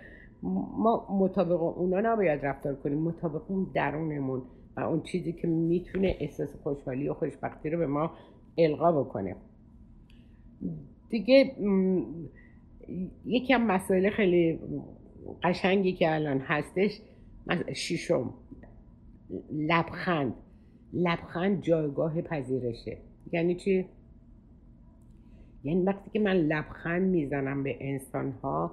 ما 0.42 1.06
مطابق 1.10 1.62
اونا 1.62 2.00
نباید 2.00 2.46
رفتار 2.46 2.74
کنیم 2.74 2.98
مطابق 2.98 3.50
اون 3.50 3.66
درونمون 3.74 4.42
و 4.76 4.80
اون 4.80 5.02
چیزی 5.02 5.32
که 5.32 5.48
می‌تونه 5.48 6.16
احساس 6.20 6.56
خوشحالی 6.62 7.08
و 7.08 7.14
خوشبختی 7.14 7.70
رو 7.70 7.78
به 7.78 7.86
ما 7.86 8.10
القا 8.58 9.02
بکنه. 9.02 9.36
دیگه 11.10 11.52
یکی 13.24 13.54
از 13.54 13.60
مسائل 13.60 14.10
خیلی 14.10 14.58
قشنگی 15.42 15.92
که 15.92 16.14
الان 16.14 16.38
هستش 16.38 17.00
شیشم 17.74 18.34
لبخند. 19.52 20.34
لبخند 20.92 21.62
جایگاه 21.62 22.22
پذیرشه. 22.22 22.98
یعنی 23.32 23.54
چی؟ 23.54 23.86
یعنی 25.64 25.82
وقتی 25.82 26.10
که 26.10 26.20
من 26.20 26.32
لبخند 26.32 27.02
می‌زنم 27.02 27.62
به 27.62 27.76
انسان 27.80 28.30
ها 28.30 28.72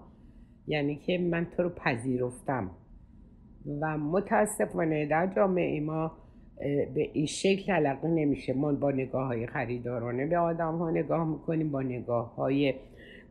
یعنی 0.68 0.96
که 0.96 1.18
من 1.18 1.46
تو 1.46 1.64
رو 1.64 1.70
پذیرفتم. 1.70 2.72
و 3.82 3.98
متاسفانه 3.98 5.06
در 5.06 5.34
جامعه 5.36 5.80
ما 5.80 6.12
به 6.96 7.10
این 7.14 7.26
شکل 7.26 7.72
علاقه 7.72 8.08
نمیشه. 8.08 8.54
ما 8.54 8.72
با 8.72 8.92
نگاه 8.92 9.28
های 9.28 9.48
خریدارانه 9.48 10.28
به 10.28 10.38
آدم 10.38 10.78
ها 10.78 10.92
نگاه 10.92 11.30
می‌کنیم 11.30 11.72
با 11.72 11.82
نگاه 11.82 12.36
های 12.36 12.74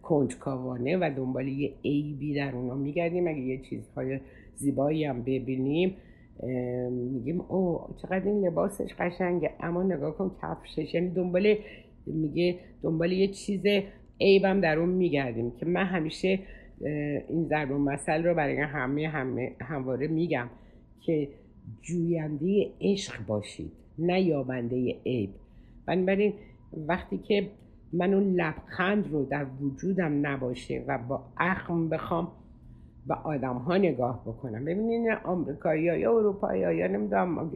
کنجکاوانه 0.02 0.96
و 0.96 1.11
دنبال 1.16 1.49
یه 1.49 1.75
عیبی 1.84 2.34
در 2.34 2.56
اونا 2.56 2.75
میگردیم. 2.75 3.26
اگه 3.26 3.40
یه 3.40 3.58
چیزهای 3.58 4.20
زیبایی 4.54 5.04
هم 5.04 5.23
ببینیم 5.23 5.97
میگیم 6.90 7.40
او 7.40 7.80
چقدر 8.02 8.25
این 8.25 8.47
لباسش 8.47 8.94
قشنگه. 8.99 9.50
اما 9.61 9.82
نگاه 9.82 10.16
کن 10.16 10.37
کفشش. 10.42 10.94
یعنی 10.94 11.11
دنبال 11.11 11.54
میگه 12.06 12.59
دنبال 12.82 13.12
یه 13.12 13.28
چیز 13.28 13.62
عیبم 14.21 14.61
در 14.61 14.78
اون 14.78 14.88
میگردیم 14.88 15.50
که 15.50 15.66
من 15.66 15.85
همیشه 15.85 16.38
این 17.28 17.47
ضرب 17.49 17.73
مثل 17.73 18.25
رو 18.25 18.35
برای 18.35 18.56
همه 18.56 19.09
همه 19.09 19.52
همواره 19.61 20.06
میگم 20.06 20.49
که 21.00 21.28
جوینده 21.82 22.71
عشق 22.80 23.26
باشید 23.26 23.73
نه 23.99 24.23
یابنده 24.23 24.97
عیب. 25.06 25.30
بنابراین 25.87 26.32
وقتی 26.73 27.18
که 27.18 27.49
من 27.92 28.14
اون 28.14 28.35
لبخند 28.35 29.09
رو 29.12 29.25
در 29.25 29.47
وجودم 29.61 30.26
نباشه 30.26 30.85
و 30.88 30.99
با 30.99 31.25
اخم 31.37 31.88
بخوام 31.88 32.32
به 33.06 33.14
آدم 33.14 33.56
ها 33.56 33.76
نگاه 33.76 34.23
بکنم. 34.26 34.64
ببینین 34.64 35.12
آمریکایی 35.12 35.82
یا 35.82 36.18
اروپایی 36.18 36.76
یا 36.76 36.87
نمی‌دونم 36.87 37.50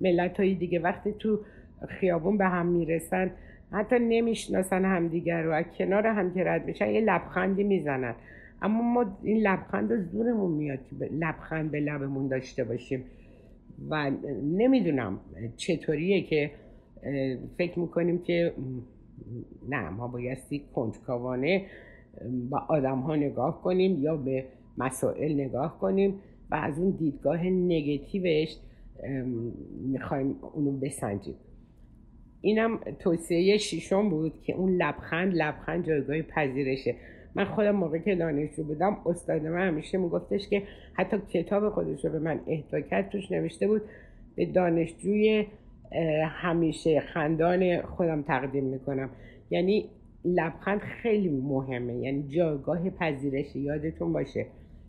ملت 0.00 0.40
های 0.40 0.54
دیگه 0.54 0.80
وقتی 0.80 1.12
تو 1.12 1.40
خیابون 1.88 2.38
به 2.38 2.44
هم 2.44 2.66
می‌رسن 2.66 3.30
حتی 3.72 3.98
نمی‌شناسن 3.98 4.84
همدیگر 4.84 5.42
رو 5.42 5.52
از 5.52 5.64
کنار 5.78 6.06
هم 6.06 6.34
که 6.34 6.44
رد 6.44 6.66
میشن 6.66 6.90
یه 6.90 7.00
لبخندی 7.00 7.64
می‌زنن. 7.64 8.14
اما 8.62 8.82
ما 8.82 9.18
این 9.22 9.36
لبخند 9.36 9.92
از 9.92 10.12
دورمون 10.12 10.52
میاد 10.52 10.78
که 10.84 10.96
لبخند 11.12 11.70
به 11.70 11.80
لبمون 11.80 12.28
داشته 12.28 12.64
باشیم. 12.64 13.04
و 13.90 14.10
نمی‌دونم 14.42 15.20
چطوریه 15.56 16.22
که 16.22 16.50
فکر 17.58 17.78
می‌کنیم 17.78 18.22
که 18.22 18.52
نه 19.68 19.90
ما 19.90 20.08
بایستی 20.08 20.64
کنجکاوانه 20.74 21.66
با 22.50 22.58
آدم 22.68 22.98
ها 22.98 23.16
نگاه 23.16 23.62
کنیم 23.62 24.02
یا 24.02 24.16
به 24.16 24.44
مسائل 24.78 25.34
نگاه 25.34 25.78
کنیم 25.78 26.14
و 26.50 26.54
از 26.54 26.78
اون 26.78 26.90
دیدگاه 26.90 27.46
نگتیوش 27.46 28.56
می‌خوایم 29.92 30.36
اونو 30.54 30.72
بسنجیم. 30.72 31.34
اینم 32.40 32.80
توصیه 32.98 33.56
شیشم 33.56 34.10
بود 34.10 34.42
که 34.42 34.52
اون 34.52 34.76
لبخند 34.76 35.34
لبخند 35.34 35.86
جایگاه 35.86 36.22
پذیرشه. 36.22 36.94
من 37.34 37.44
خودم 37.44 37.70
موقع 37.70 37.98
که 37.98 38.14
دانشجو 38.14 38.64
بودم 38.64 38.96
استاد 39.06 39.46
من 39.46 39.68
همیشه 39.68 39.98
میگفتش 39.98 40.48
که 40.48 40.62
حتی 40.94 41.16
کتاب 41.18 41.68
خودش 41.68 42.04
رو 42.04 42.10
به 42.10 42.18
من 42.18 42.40
اهدا 42.46 42.80
کرد 42.80 43.08
توش 43.08 43.32
نوشته 43.32 43.66
بود 43.66 43.82
به 44.34 44.46
دانشجوی 44.46 45.46
همیشه 46.28 47.00
خندان 47.00 47.82
خودم 47.82 48.22
تقدیم 48.22 48.64
می‌کنم. 48.64 49.10
یعنی 49.50 49.90
لبخند 50.24 50.80
خیلی 50.80 51.28
مهمه 51.28 51.96
یعنی 51.96 52.28
جایگاه 52.28 52.90
پذیرش 52.90 53.56
یادتون 53.56 54.12
باشه. 54.12 54.46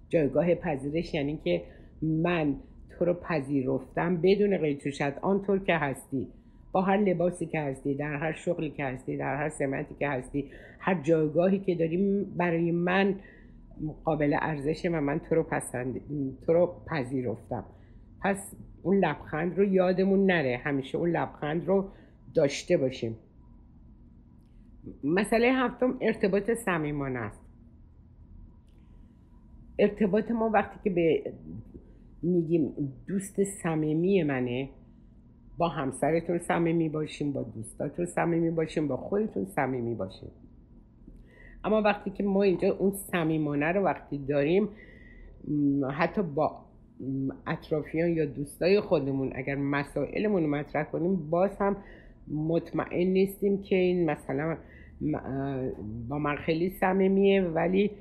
جایگاه 0.10 0.56
پذیرش 0.56 1.14
یعنی 1.14 1.40
که 1.44 1.62
من 2.02 2.56
تو 2.90 3.06
رو 3.06 3.14
پذیرفتم 3.14 4.18
بدون 4.18 4.58
قید 4.58 4.82
آنطور 5.22 5.60
که 5.60 5.76
هستی 5.76 6.28
با 6.72 6.82
هر 6.82 6.98
لباسی 6.98 7.46
که 7.46 7.60
هستی 7.62 7.96
در 7.96 8.16
هر 8.16 8.32
شغلی 8.32 8.70
که 8.70 8.86
هستی 8.86 9.18
در 9.18 9.36
هر 9.36 9.50
سمتی 9.50 9.96
که 10.00 10.10
هستی 10.10 10.52
هر 10.80 11.02
جایگاهی 11.02 11.60
که 11.60 11.76
داری 11.76 12.26
برای 12.38 12.72
من 12.72 13.16
قابل 14.04 14.38
ارزشه 14.42 14.90
و 14.90 15.02
من 15.02 15.20
تو 15.20 15.36
رو 15.36 15.44
پسند 15.44 16.02
تو 16.46 16.54
رو 16.54 16.74
پذیرفتم. 16.88 17.64
پس 18.22 18.56
اون 18.84 18.98
لبخند 18.98 19.58
رو 19.58 19.64
یادمون 19.64 20.26
نره. 20.26 20.62
همیشه 20.64 20.98
اون 20.98 21.10
لبخند 21.10 21.68
رو 21.68 21.90
داشته 22.34 22.78
باشیم. 22.78 23.18
مسئله 25.04 25.54
هفتم 25.54 25.98
ارتباط 26.02 26.52
صمیمانه 26.52 27.20
است. 27.20 27.47
ارتباط 29.80 30.32
ما 30.32 30.50
وقتی 30.50 30.80
که 30.84 30.90
به 30.90 31.34
میگیم 32.24 32.74
دوست 33.08 33.44
صمیمی 33.44 34.24
منه 34.24 34.70
با 35.58 35.70
همسرتون 35.70 36.40
صمیمی 36.40 36.90
باشیم 36.90 37.34
با 37.34 37.44
دوستاتون 37.44 38.06
صمیمی 38.06 38.50
باشیم 38.50 38.88
با 38.88 38.98
خودتون 38.98 39.46
صمیمی 39.46 39.96
باشیم. 39.96 40.30
اما 41.64 41.82
وقتی 41.82 42.10
که 42.10 42.24
ما 42.24 42.44
اینجا 42.44 42.76
اون 42.76 42.92
صمیمانه 42.92 43.66
رو 43.66 43.84
وقتی 43.84 44.18
داریم 44.18 44.70
حتی 45.92 46.22
با 46.22 46.68
اطرافیان 47.48 48.10
یا 48.10 48.26
دوستای 48.26 48.80
خودمون 48.80 49.32
اگر 49.36 49.56
مسائلمون 49.56 50.44
رو 50.44 50.50
مطرح 50.50 50.84
کنیم 50.84 51.30
باز 51.30 51.58
هم 51.60 51.76
مطمئن 52.28 53.08
نیستیم 53.08 53.62
که 53.62 53.76
این 53.76 54.10
مثلا 54.10 54.58
با 56.10 56.20
من 56.20 56.36
خیلی 56.36 56.70
صمیمیه 56.70 57.42
ولی 57.42 57.92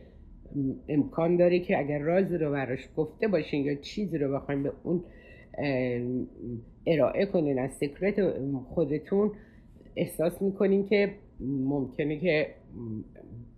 امکان 0.89 1.37
داره 1.37 1.59
که 1.59 1.79
اگر 1.79 1.99
رازی 1.99 2.39
رو 2.39 2.53
براش 2.53 2.89
گفته 2.97 3.29
باشین 3.29 3.65
یا 3.65 3.75
چیزی 3.75 4.19
رو 4.19 4.33
بخوایم 4.33 4.63
به 4.63 4.73
اون 4.83 5.05
ارائه 6.87 7.27
کنین 7.27 7.59
از 7.59 7.71
سکرت 7.73 8.15
خودتون 8.65 9.33
احساس 9.97 10.43
می‌کنین 10.43 10.87
که 10.87 11.15
ممکنه 11.41 12.19
که 12.19 12.47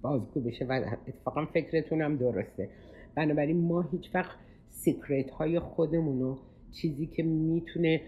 بازگو 0.03 0.41
بشه 0.41 0.65
و 0.65 0.81
اتفاقا 1.09 1.47
فکرتون 1.47 2.03
هم 2.03 2.17
درسته. 2.17 2.69
بنابراین 3.15 3.57
ما 3.57 3.83
هیچ 3.83 4.11
وقت 4.15 4.39
سیکرت 4.71 5.31
های 5.31 5.59
خودمون 5.59 6.21
رو 6.21 6.39
چیزی 6.73 7.07
که 7.07 7.23
می‌تونه 7.23 8.01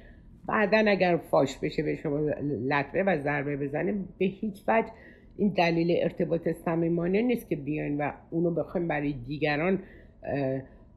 بعدا 0.48 0.84
اگر 0.86 1.16
فاش 1.16 1.58
بشه 1.58 1.82
به 1.82 1.96
شما 1.96 2.18
لطمه 2.68 3.02
و 3.02 3.18
ضربه 3.22 3.56
بزنه 3.56 3.92
به 4.18 4.24
هیچ 4.24 4.62
وجه 4.68 4.88
این 5.40 5.48
دلیل 5.48 5.96
ارتباط 6.02 6.48
صمیمانه 6.64 7.22
نیست 7.22 7.48
که 7.48 7.56
بیاین 7.56 7.98
و 7.98 8.12
اونو 8.30 8.50
بخوایم 8.50 8.88
برای 8.88 9.12
دیگران 9.12 9.78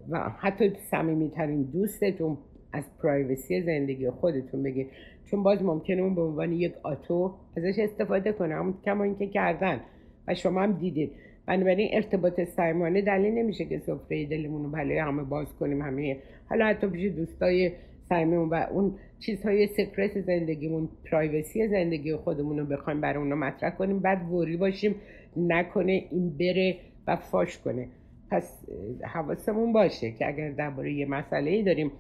و 0.10 0.20
حتی 0.40 0.72
صمیمیترین 0.92 1.64
دوستتون 1.64 2.38
از 2.74 2.84
پرایوسی 3.04 3.62
زندگی 3.62 4.10
خودتون 4.10 4.64
بگه 4.64 4.88
چون 5.26 5.44
باز 5.44 5.64
ممکنه 5.64 6.02
اون 6.02 6.16
به 6.16 6.22
عنوان 6.22 6.52
یک 6.52 6.74
آتو 6.84 7.34
ازش 7.58 7.80
استفاده 7.80 8.32
کنه. 8.32 8.56
همون 8.56 8.74
کما 8.86 9.04
اینکه 9.04 9.28
کردن. 9.28 9.80
و 10.28 10.36
شما 10.36 10.62
هم 10.62 10.72
دیدید 10.72 11.12
بنابراین 11.46 11.90
ارتباط 11.94 12.42
صمیمانه 12.42 13.02
دلیل 13.02 13.34
نمیشه 13.34 13.66
که 13.66 13.80
سفره 13.80 14.26
دلمون 14.26 14.64
رو 14.64 15.02
همه 15.02 15.24
باز 15.24 15.48
کنیم 15.60 15.82
همه 15.82 16.18
حالا 16.50 16.66
حتی 16.66 16.88
پیش 16.88 17.12
دوستای 17.12 17.72
صمیمون 18.10 18.50
و 18.50 18.66
اون 18.72 18.96
چیزهای 19.26 19.68
سکرت 19.68 20.22
زندگیمون 20.22 20.90
پرایوسی 21.12 21.68
زندگی 21.68 22.16
خودمون 22.16 22.60
رو 22.60 22.66
بخوایم 22.66 23.02
برای 23.02 23.18
اونو 23.18 23.36
مطرح 23.36 23.70
کنیم. 23.70 24.00
بعد 24.00 24.32
وری 24.32 24.58
باشیم 24.58 24.96
نکنه 25.38 26.06
این 26.12 26.38
بره 26.40 26.76
و 27.08 27.16
فاش 27.16 27.58
کنه. 27.58 27.88
پس 28.32 28.66
حواسمون 29.14 29.74
باشه 29.74 30.12
که 30.12 30.28
اگر 30.28 30.52
درباره 30.52 30.94
یه 30.94 31.06
مسئله 31.06 31.52
ای 31.52 31.64
داریم 31.64 31.92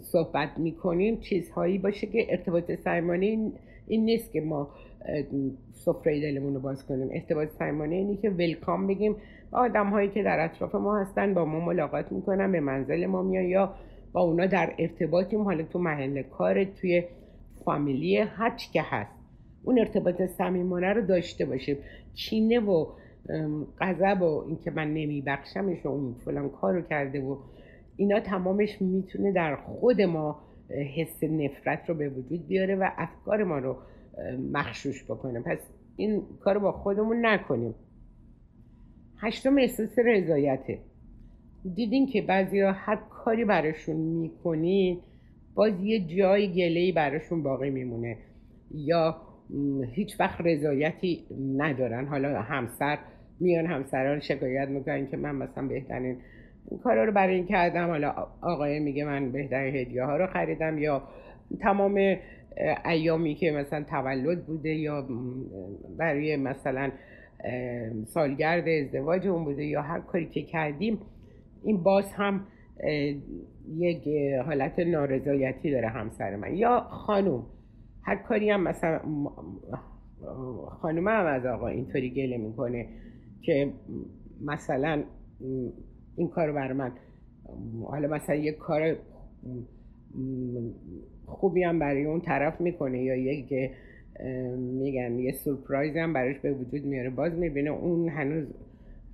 صحبت 0.00 0.58
می‌کنیم 0.58 1.20
چیزهایی 1.20 1.78
باشه 1.78 2.06
که 2.06 2.26
ارتباط 2.30 2.72
سرمانه 2.72 3.26
این 3.86 4.04
نیست 4.04 4.32
که 4.32 4.40
ما 4.40 4.70
سفره 5.72 6.20
دلمون 6.20 6.54
رو 6.54 6.60
باز 6.60 6.86
کنیم. 6.86 7.08
ارتباط 7.12 7.48
سرمانه 7.48 7.94
اینی 7.94 8.16
که 8.16 8.30
ولکام 8.30 8.86
بگیم. 8.86 9.16
آدم 9.52 9.86
هایی 9.86 10.08
که 10.08 10.22
در 10.22 10.44
اطراف 10.44 10.74
ما 10.74 10.98
هستن 10.98 11.34
با 11.34 11.44
ما 11.44 11.60
ملاقات 11.60 12.12
می‌کنن 12.12 12.52
به 12.52 12.60
منزل 12.60 13.06
ما 13.06 13.22
میان 13.22 13.44
یا 13.44 13.74
اونا 14.20 14.46
در 14.46 14.74
ارتباطیم 14.78 15.42
حالا 15.42 15.62
تو 15.62 15.78
محل 15.78 16.22
کار 16.22 16.64
توی 16.64 17.04
فامیلی 17.64 18.16
هر 18.16 18.56
که 18.72 18.82
هست. 18.84 19.18
اون 19.64 19.78
ارتباط 19.78 20.22
صمیمانه 20.22 20.92
رو 20.92 21.06
داشته 21.06 21.44
باشیم. 21.44 21.76
چینه 22.14 22.60
و 22.60 22.86
غضب 23.80 24.22
و 24.22 24.44
اینکه 24.46 24.70
من 24.70 24.88
نمیبخشمش 24.94 25.86
و 25.86 25.88
اون 25.88 26.14
فلان 26.24 26.48
کار 26.48 26.74
رو 26.74 26.82
کرده 26.82 27.20
و 27.20 27.36
اینا 27.96 28.20
تمامش 28.20 28.82
می‌تونه 28.82 29.32
در 29.32 29.56
خود 29.56 30.00
ما 30.00 30.40
حس 30.96 31.24
نفرت 31.24 31.88
رو 31.88 31.94
به 31.94 32.08
وجود 32.08 32.46
بیاره 32.46 32.76
و 32.76 32.90
افکار 32.96 33.44
ما 33.44 33.58
رو 33.58 33.76
مخشوش 34.52 35.04
بکنه. 35.04 35.40
پس 35.40 35.58
این 35.96 36.22
کار 36.40 36.54
رو 36.54 36.60
با 36.60 36.72
خودمون 36.72 37.26
نکنیم. 37.26 37.74
هشتم 39.20 39.58
احساس 39.58 39.98
رضایته. 39.98 40.78
دیدین 41.74 42.06
که 42.06 42.22
بعضی 42.22 42.60
ها 42.60 42.72
هر 42.72 42.98
کاری 43.10 43.44
براشون 43.44 43.96
می‌کنین 43.96 45.00
باز 45.54 45.72
یه 45.82 46.06
جای 46.06 46.52
گلهی 46.52 46.92
براشون 46.92 47.42
باقی 47.42 47.70
میمونه. 47.70 48.16
یا 48.70 49.16
هیچ 49.92 50.20
وقت 50.20 50.40
رضایتی 50.40 51.26
ندارن. 51.56 52.06
حالا 52.06 52.42
همسر 52.42 52.98
میان 53.40 53.66
همسران 53.66 54.20
شکایت 54.20 54.68
می‌کنن 54.68 55.06
که 55.06 55.16
من 55.16 55.36
مثلا 55.36 55.68
بهترین 55.68 56.16
کارا 56.82 57.04
رو 57.04 57.12
برای 57.12 57.34
این 57.34 57.46
کردم. 57.46 57.86
حالا 57.86 58.14
آقای 58.42 58.80
میگه 58.80 59.04
من 59.04 59.32
بهترین 59.32 59.76
هدیه 59.76 60.04
ها 60.04 60.16
رو 60.16 60.26
خریدم. 60.26 60.78
یا 60.78 61.02
تمام 61.60 62.16
ایامی 62.84 63.34
که 63.34 63.50
مثلا 63.50 63.84
تولد 63.84 64.46
بوده 64.46 64.74
یا 64.74 65.08
برای 65.98 66.36
مثلا 66.36 66.90
سالگرد 68.06 68.68
ازدواج 68.68 69.26
اون 69.26 69.44
بوده 69.44 69.64
یا 69.64 69.82
هر 69.82 70.00
کاری 70.00 70.26
که 70.26 70.42
کردیم 70.42 70.98
این 71.62 71.82
باز 71.82 72.12
هم 72.12 72.46
یک 73.76 74.08
حالت 74.46 74.78
نارضایتی 74.78 75.70
داره 75.70 75.88
همسر 75.88 76.36
من. 76.36 76.56
یا 76.56 76.80
خانوم 76.80 77.46
هر 78.02 78.16
کاری 78.16 78.50
هم 78.50 78.62
مثلا 78.62 79.00
خانوم 80.68 81.08
هم 81.08 81.26
از 81.26 81.46
آقا 81.46 81.68
اینطوری 81.68 82.10
گله 82.10 82.36
می‌کنه 82.36 82.88
که 83.42 83.72
مثلا 84.44 85.02
این 86.16 86.28
کار 86.28 86.52
بر 86.52 86.72
من 86.72 86.92
حالا 87.84 88.08
مثلا 88.08 88.34
یک 88.34 88.56
کار 88.56 88.96
خوبی 91.26 91.62
هم 91.62 91.78
برای 91.78 92.04
اون 92.04 92.20
طرف 92.20 92.60
می‌کنه 92.60 93.02
یا 93.02 93.16
یک 93.16 93.70
میگن 94.58 95.18
یه 95.18 95.32
سورپرایز 95.32 95.96
هم 95.96 96.12
براش 96.12 96.38
به 96.38 96.52
وجود 96.52 96.84
میاره. 96.84 97.10
باز 97.10 97.32
می‌بینه 97.32 97.70
اون 97.70 98.08
هنوز 98.08 98.46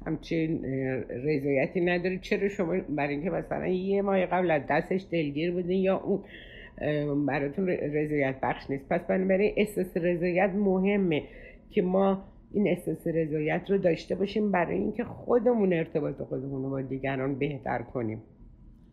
همچین 0.06 0.64
رضایتی 1.08 1.80
نداره. 1.80 2.18
چرا 2.18 2.48
شما 2.48 2.74
برای 2.88 3.14
اینکه 3.14 3.30
مثلا 3.30 3.66
یه 3.66 4.02
ماه 4.02 4.26
قبل 4.26 4.50
از 4.50 4.62
دستش 4.70 5.06
دلگیر 5.10 5.52
بودین 5.52 5.82
یا 5.82 5.96
اون 5.96 7.26
براتون 7.26 7.68
رضایت 7.68 8.36
بخش 8.42 8.70
نیست. 8.70 8.88
پس 8.88 9.00
بنابراین 9.00 9.52
احساس 9.56 9.96
رضایت 9.96 10.50
مهمه 10.50 11.22
که 11.70 11.82
ما 11.82 12.24
این 12.52 12.68
احساس 12.68 13.06
رضایت 13.06 13.62
رو 13.70 13.78
داشته 13.78 14.14
باشیم 14.14 14.52
برای 14.52 14.78
اینکه 14.78 15.04
خودمون 15.04 15.72
ارتباط 15.72 16.22
خودمون 16.22 16.62
رو 16.62 16.70
با 16.70 16.80
دیگران 16.80 17.38
بهتر 17.38 17.78
کنیم. 17.78 18.22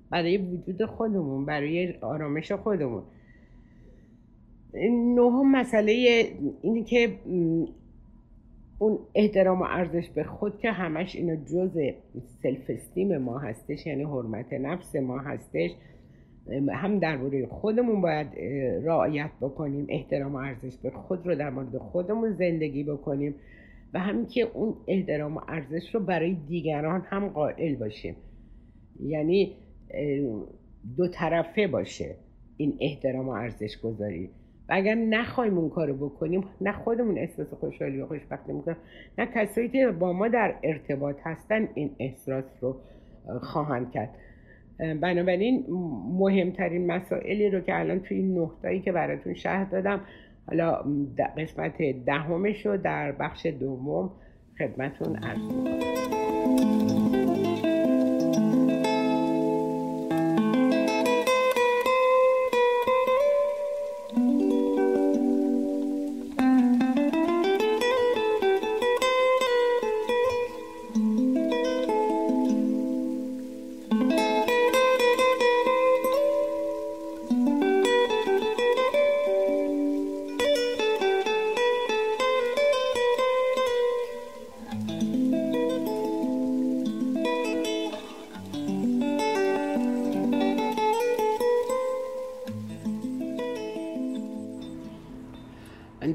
برای 0.09 0.37
وجود 0.37 0.85
خودمون 0.85 1.45
برای 1.45 1.93
آرامش 2.01 2.51
خودمون. 2.51 3.03
نهم 5.15 5.51
مسئله 5.51 5.93
اینه 6.61 6.83
که 6.83 7.09
اون 8.81 8.99
احترام 9.15 9.61
و 9.61 9.63
ارزش 9.63 10.09
به 10.09 10.23
خود 10.23 10.59
که 10.59 10.71
همش 10.71 11.15
اینا 11.15 11.35
جز 11.35 11.77
سلف 12.43 12.69
استیم 12.69 13.17
ما 13.17 13.39
هستش 13.39 13.85
یعنی 13.85 14.03
حرمت 14.03 14.53
نفس 14.53 14.95
ما 14.95 15.19
هستش. 15.19 15.71
هم 16.73 16.99
درباره 16.99 17.47
خودمون 17.47 18.01
باید 18.01 18.27
رعایت 18.85 19.31
بکنیم 19.41 19.85
احترام 19.89 20.35
و 20.35 20.37
ارزش 20.37 20.77
به 20.77 20.89
خود 20.89 21.27
رو 21.27 21.35
در 21.35 21.49
مورد 21.49 21.77
خودمون 21.77 22.33
زندگی 22.33 22.83
بکنیم 22.83 23.35
و 23.93 23.99
همین 23.99 24.25
که 24.25 24.41
اون 24.53 24.75
احترام 24.87 25.37
و 25.37 25.41
ارزش 25.47 25.95
رو 25.95 25.99
برای 25.99 26.33
دیگران 26.33 27.01
هم 27.01 27.27
قائل 27.27 27.75
باشیم. 27.75 28.15
یعنی 29.03 29.55
دو 30.97 31.07
طرفه 31.07 31.67
باشه 31.67 32.15
این 32.57 32.77
احترام 32.81 33.29
و 33.29 33.31
ارزش 33.31 33.77
گذاری. 33.83 34.29
و 34.69 34.73
اگر 34.73 34.95
نخوایم 34.95 35.57
اون 35.57 35.69
کارو 35.69 36.09
بکنیم 36.09 36.43
نه 36.61 36.71
خودمون 36.71 37.17
احساس 37.17 37.53
خوشحالی 37.53 38.01
و 38.01 38.07
خوشبختی 38.07 38.53
می‌کنیم. 38.53 38.77
نه 39.17 39.25
کسایی 39.25 39.69
که 39.69 39.87
با 39.87 40.13
ما 40.13 40.27
در 40.27 40.55
ارتباط 40.63 41.15
هستن 41.23 41.69
این 41.73 41.95
احساس 41.99 42.43
رو 42.61 42.75
خواهند 43.41 43.91
کرد. 43.91 44.09
بنابراین 45.01 45.65
مهمترین 46.19 46.87
مسائلی 46.91 47.49
رو 47.49 47.59
که 47.59 47.79
الان 47.79 47.99
توی 47.99 48.17
این 48.17 48.37
نقطه‌ای 48.37 48.79
که 48.79 48.91
براتون 48.91 49.33
شهر 49.33 49.63
دادم 49.63 50.01
حالا 50.47 50.83
قسمت 51.37 51.81
دهمش 52.05 52.65
رو 52.65 52.77
در 52.77 53.11
بخش 53.11 53.45
دوم 53.45 54.11
خدمتون 54.57 55.15
عرض 55.15 55.41
می‌کنم. 55.41 56.40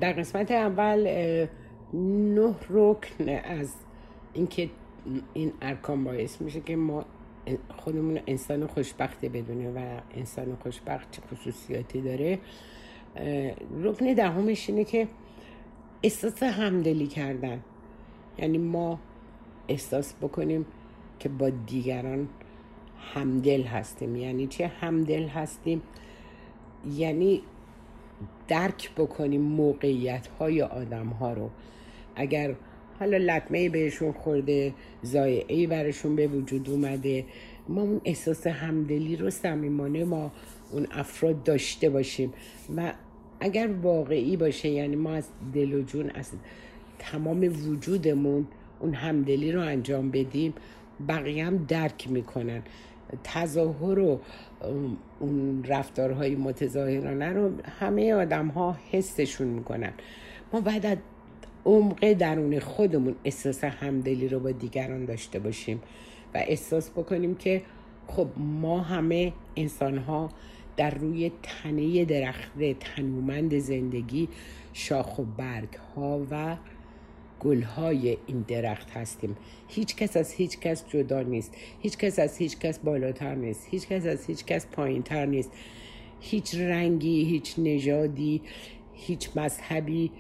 در 0.07 0.13
قسمت 0.13 0.51
اول 0.51 1.01
نه 1.95 2.55
رکن 2.71 3.29
از 3.29 3.75
اینکه 4.35 4.71
این 5.35 5.53
ارکان 5.63 6.05
باعث 6.05 6.41
میشه 6.41 6.61
که 6.61 6.77
ما 6.77 7.05
خودمون 7.77 8.21
انسان 8.27 8.67
خوشبختی 8.67 9.29
بدونه 9.29 9.71
و 9.71 10.01
انسان 10.15 10.57
خوشبخت 10.63 11.11
چه 11.11 11.23
خصوصیاتی 11.23 12.01
داره. 12.01 12.39
رکن 13.83 14.13
دهمش 14.13 14.69
اینه 14.69 14.85
که 14.85 15.09
احساس 16.03 16.43
همدلی 16.43 17.07
کردن. 17.07 17.61
یعنی 18.39 18.59
ما 18.59 18.99
احساس 19.69 20.15
بکنیم 20.15 20.67
که 21.19 21.29
با 21.29 21.51
دیگران 21.51 22.29
همدل 23.15 23.63
هستیم. 23.63 24.17
یعنی 24.17 24.47
چه 24.47 24.67
همدل 24.67 25.29
هستیم؟ 25.29 25.83
یعنی 26.97 27.43
درک 28.49 28.91
بکنیم 28.95 29.41
موقعیت 29.41 30.27
های 30.27 30.63
آدم 30.63 31.07
ها 31.07 31.33
رو. 31.33 31.51
اگر 32.17 32.55
حالا 32.99 33.17
لطمه 33.17 33.69
بهشون 33.69 34.13
خورده 34.13 34.75
زایعی 35.03 35.67
برشون 35.67 36.17
به 36.17 36.27
وجود 36.27 36.71
اومده 36.71 37.25
ما 37.69 37.83
اون 37.83 38.01
احساس 38.05 38.47
همدلی 38.47 39.17
رو 39.17 39.31
صمیمانه 39.31 40.05
ما 40.05 40.33
اون 40.73 40.87
افراد 40.91 41.43
داشته 41.43 41.91
باشیم. 41.91 42.33
و 42.77 42.93
اگر 43.41 43.71
واقعی 43.83 44.37
باشه 44.37 44.69
یعنی 44.69 44.97
ما 44.97 45.11
از 45.11 45.29
دل 45.55 45.75
و 45.75 45.83
جون 45.83 46.11
از 46.11 46.31
تمام 46.99 47.69
وجودمون 47.69 48.47
اون 48.81 48.95
همدلی 48.95 49.53
رو 49.53 49.61
انجام 49.61 50.11
بدیم 50.11 50.55
بقیه 51.09 51.47
هم 51.47 51.57
درک 51.57 52.11
می‌کنن. 52.11 52.63
تظاهر 53.25 53.99
و 53.99 54.21
اون 55.21 55.65
رفتارهای 55.65 56.35
متظاهرانه 56.35 57.33
رو 57.33 57.51
همه 57.81 58.15
آدم 58.15 58.49
ها 58.49 58.77
حسشون 58.93 59.49
می‌کنن. 59.49 59.93
ما 60.53 60.61
باید 60.61 60.87
از 60.87 60.99
عمق 61.65 62.13
درون 62.13 62.59
خودمون 62.59 63.15
احساس 63.25 63.65
همدلی 63.65 64.29
رو 64.29 64.41
با 64.41 64.51
دیگران 64.51 65.05
داشته 65.05 65.39
باشیم 65.39 65.83
و 66.35 66.39
احساس 66.39 66.91
بکنیم 66.91 67.35
که 67.35 67.63
خب 68.07 68.29
ما 68.37 68.81
همه 68.81 69.33
انسان 69.57 69.99
ها 69.99 70.29
در 70.77 70.91
روی 70.91 71.33
تنه 71.43 72.05
درخت 72.05 72.51
تنومند 72.81 73.59
زندگی 73.59 74.29
شاخ 74.73 75.19
و 75.19 75.25
برگ 75.25 75.75
ها 75.97 76.27
و 76.31 76.57
گل 77.41 77.63
های 77.63 78.17
این 78.27 78.45
درخت 78.49 78.91
هستیم. 78.91 79.37
هیچ 79.69 79.97
کس 79.97 80.17
از 80.17 80.33
هیچ 80.33 80.59
کس 80.59 80.89
جدا 80.89 81.23
نیست. 81.23 81.55
هیچ 81.81 81.97
کس 81.97 82.19
از 82.19 82.37
هیچ 82.37 82.59
کس 82.59 82.79
بالاتر 82.79 83.35
نیست. 83.35 83.69
هیچ 83.71 83.89
کس 83.89 84.07
از 84.07 84.27
هیچ 84.27 84.45
کس 84.45 84.67
پایین 84.67 85.03
تر 85.03 85.27
نیست. 85.27 85.51
هیچ 86.21 86.55
رنگی 86.55 87.25
هیچ 87.25 87.55
نژادی 87.59 88.43
هیچ 88.95 89.31
مذهبی 89.37 90.11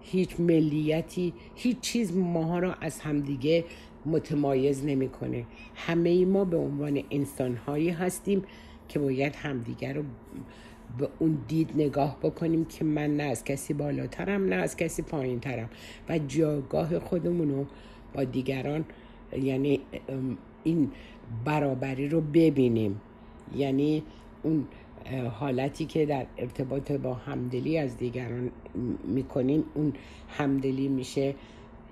هیچ 0.00 0.40
ملیتی 0.40 1.32
هیچ 1.54 1.80
چیز 1.80 2.16
ماها 2.16 2.58
را 2.58 2.74
از 2.74 3.00
همدیگه 3.00 3.64
متمایز 4.06 4.84
نمی‌کنه. 4.84 5.44
همه 5.74 6.10
ای 6.10 6.24
ما 6.24 6.44
به 6.44 6.56
عنوان 6.56 7.02
انسان 7.10 7.56
هایی 7.56 7.90
هستیم 7.90 8.44
که 8.88 8.98
باید 8.98 9.36
همدیگه 9.36 9.92
رو 9.92 10.02
به 10.98 11.08
اون 11.18 11.38
دید 11.48 11.70
نگاه 11.74 12.16
بکنیم 12.22 12.64
که 12.64 12.84
من 12.84 13.16
نه 13.16 13.22
از 13.22 13.44
کسی 13.44 13.74
بالاترم 13.74 14.44
نه 14.44 14.54
از 14.56 14.76
کسی 14.76 15.02
پایینترم. 15.02 15.70
و 16.08 16.18
جاگاه 16.18 16.98
خودمون 16.98 17.50
رو 17.50 17.66
با 18.14 18.24
دیگران 18.24 18.84
یعنی 19.42 19.80
این 20.64 20.90
برابری 21.44 22.08
رو 22.08 22.20
ببینیم. 22.20 23.00
یعنی 23.56 24.02
اون 24.42 24.66
حالتی 25.30 25.84
که 25.84 26.06
در 26.06 26.26
ارتباط 26.38 26.92
با 26.92 27.14
همدلی 27.14 27.78
از 27.78 27.96
دیگران 27.96 28.50
می‌کنیم 29.04 29.64
اون 29.74 29.92
همدلی 30.28 30.88
میشه 30.88 31.34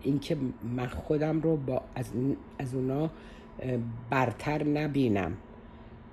اینکه 0.03 0.37
من 0.77 0.87
خودم 0.87 1.41
رو 1.41 1.57
با 1.57 1.83
از, 1.95 2.11
از 2.59 2.75
اونا 2.75 3.11
برتر 4.11 4.65
نبینم 4.65 5.37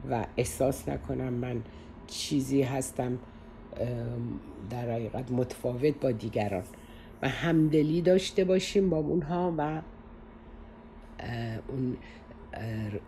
و 0.10 0.26
احساس 0.38 0.90
نکنم 0.90 1.34
من 1.34 1.62
چیزی 2.12 2.62
هستم 2.62 3.20
در 4.70 4.92
حقیقت 4.92 5.32
متفاوت 5.32 6.00
با 6.02 6.12
دیگران. 6.12 6.64
و 7.22 7.30
همدلی 7.30 8.02
داشته 8.02 8.44
باشیم 8.44 8.90
با 8.90 8.98
اونها 8.98 9.54
و 9.58 9.82
اون 11.68 11.98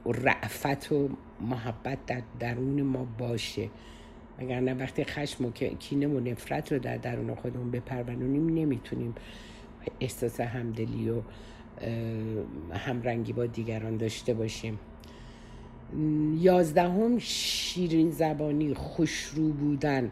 رعفت 0.05 0.91
و 0.91 1.09
محبت 1.41 2.05
در 2.07 2.21
درون 2.39 2.81
ما 2.81 3.07
باشه. 3.17 3.69
نه 4.39 4.73
وقتی 4.73 5.03
خشم 5.03 5.45
و 5.45 5.51
کینه 5.51 6.07
و 6.07 6.19
نفرت 6.19 6.71
رو 6.71 6.79
در 6.79 6.97
درون 6.97 7.35
خودمون 7.35 7.71
بپرونونیم 7.71 8.47
نمی‌تونیم 8.47 9.15
احساس 9.99 10.39
همدلی 10.41 11.09
و 11.09 11.21
همرنگی 12.73 13.33
با 13.33 13.45
دیگران 13.45 13.97
داشته 13.97 14.33
باشیم. 14.33 14.79
یازدهم 16.39 17.19
شیرین 17.19 18.11
زبانی 18.11 18.73
خوشرو 18.73 19.49
بودن 19.49 20.11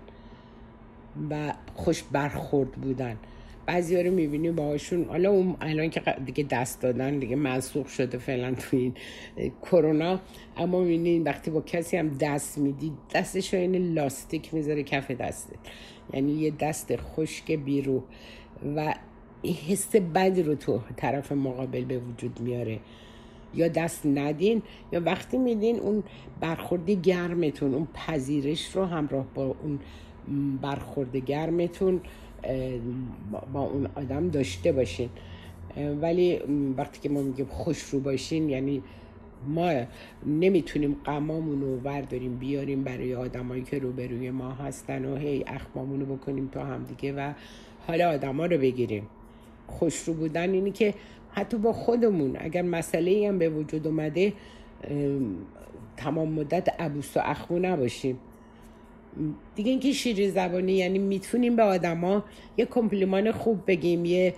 و 1.29 1.53
خوش 1.75 2.03
برخورد 2.03 2.71
بودن. 2.71 3.17
بعضی 3.65 4.03
رو 4.03 4.11
می‌بینی 4.11 4.51
باهاشون 4.51 5.05
حالا 5.05 5.31
اون 5.31 5.55
الان 5.61 5.89
که 5.89 6.01
دیگه 6.25 6.43
دست 6.43 6.81
دادن 6.81 7.19
دیگه 7.19 7.35
منسوخ 7.35 7.89
شده 7.89 8.17
فعلا 8.17 8.53
تو 8.53 8.77
این 8.77 8.93
کرونا. 9.61 10.19
اما 10.57 10.79
می‌بینین 10.79 11.23
وقتی 11.23 11.51
با 11.51 11.61
کسی 11.61 11.97
هم 11.97 12.09
دست 12.09 12.57
میدی 12.57 12.91
دستش 13.13 13.53
این 13.53 13.93
لاستیک 13.93 14.53
می‌ذاره 14.53 14.83
کف 14.83 15.11
دستت. 15.11 15.59
یعنی 16.13 16.31
یه 16.31 16.51
دست 16.59 16.95
خشک 16.95 17.51
بیرو. 17.51 18.03
و 18.75 18.95
حس 19.69 19.95
بدی 19.95 20.43
رو 20.43 20.55
تو 20.55 20.79
طرف 20.97 21.31
مقابل 21.31 21.85
به 21.85 21.99
وجود 21.99 22.39
میاره. 22.39 22.79
یا 23.55 23.67
دست 23.67 24.05
ندین 24.05 24.61
یا 24.91 25.01
وقتی 25.05 25.37
میدین 25.37 25.79
اون 25.79 26.03
برخورد 26.39 26.89
گرمتون 26.89 27.73
اون 27.73 27.87
پذیرش 27.93 28.75
رو 28.75 28.85
همراه 28.85 29.25
با 29.35 29.55
اون 29.63 29.79
برخورد 30.61 31.17
گرمتون 31.17 32.01
با 33.53 33.61
اون 33.61 33.87
آدم 33.95 34.29
داشته 34.29 34.71
باشین. 34.71 35.09
ولی 36.01 36.39
وقتی 36.77 36.99
که 37.01 37.09
ما 37.09 37.21
میگیم 37.21 37.45
خوش 37.45 37.81
رو 37.81 37.99
باشین 37.99 38.49
یعنی 38.49 38.83
ما 39.47 39.71
نمی‌تونیم 40.25 40.95
قمامون 41.03 41.61
رو 41.61 41.79
بیاریم 42.39 42.83
برای 42.83 43.15
آدمایی 43.15 43.63
که 43.63 43.79
روبروی 43.79 44.31
ما 44.31 44.51
هستن 44.51 45.05
و 45.05 45.15
هی 45.15 45.43
اخمامون 45.47 45.99
رو 45.99 46.15
بکنیم 46.15 46.49
تو 46.53 46.59
همدیگه 46.59 47.13
و 47.13 47.33
حالا 47.87 48.09
آدما 48.09 48.45
رو 48.45 48.57
بگیریم. 48.57 49.07
خوش 49.67 50.03
رو 50.03 50.13
بودن 50.13 50.53
اینی 50.53 50.71
که 50.71 50.93
حتی 51.31 51.57
با 51.57 51.73
خودمون. 51.73 52.37
اگر 52.39 52.61
مسئله 52.61 53.27
هم 53.27 53.37
به 53.37 53.49
وجود 53.49 53.87
اومده 53.87 54.33
تمام 55.97 56.29
مدت 56.29 56.81
عبوس 56.81 57.17
و 57.17 57.19
اخمو 57.23 57.59
نباشیم. 57.59 58.19
دیگه 59.55 59.71
اینکه 59.71 59.91
شیری 59.91 60.29
زبانی 60.29 60.73
یعنی 60.73 60.99
می‌تونیم 60.99 61.55
به 61.55 61.63
آدما 61.63 62.23
یه 62.57 62.65
کمپلیمان 62.65 63.31
خوب 63.31 63.59
بگیم 63.67 64.05
یه 64.05 64.33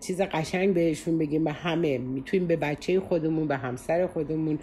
چیز 0.00 0.20
قشنگ 0.20 0.74
بهشون 0.74 1.18
بگیم 1.18 1.44
به 1.44 1.52
همه. 1.52 1.98
می‌تونیم 1.98 2.46
به 2.46 2.56
بچه 2.56 3.00
خودمون 3.00 3.48
به 3.48 3.56
همسر 3.56 4.06
خودمون 4.06 4.58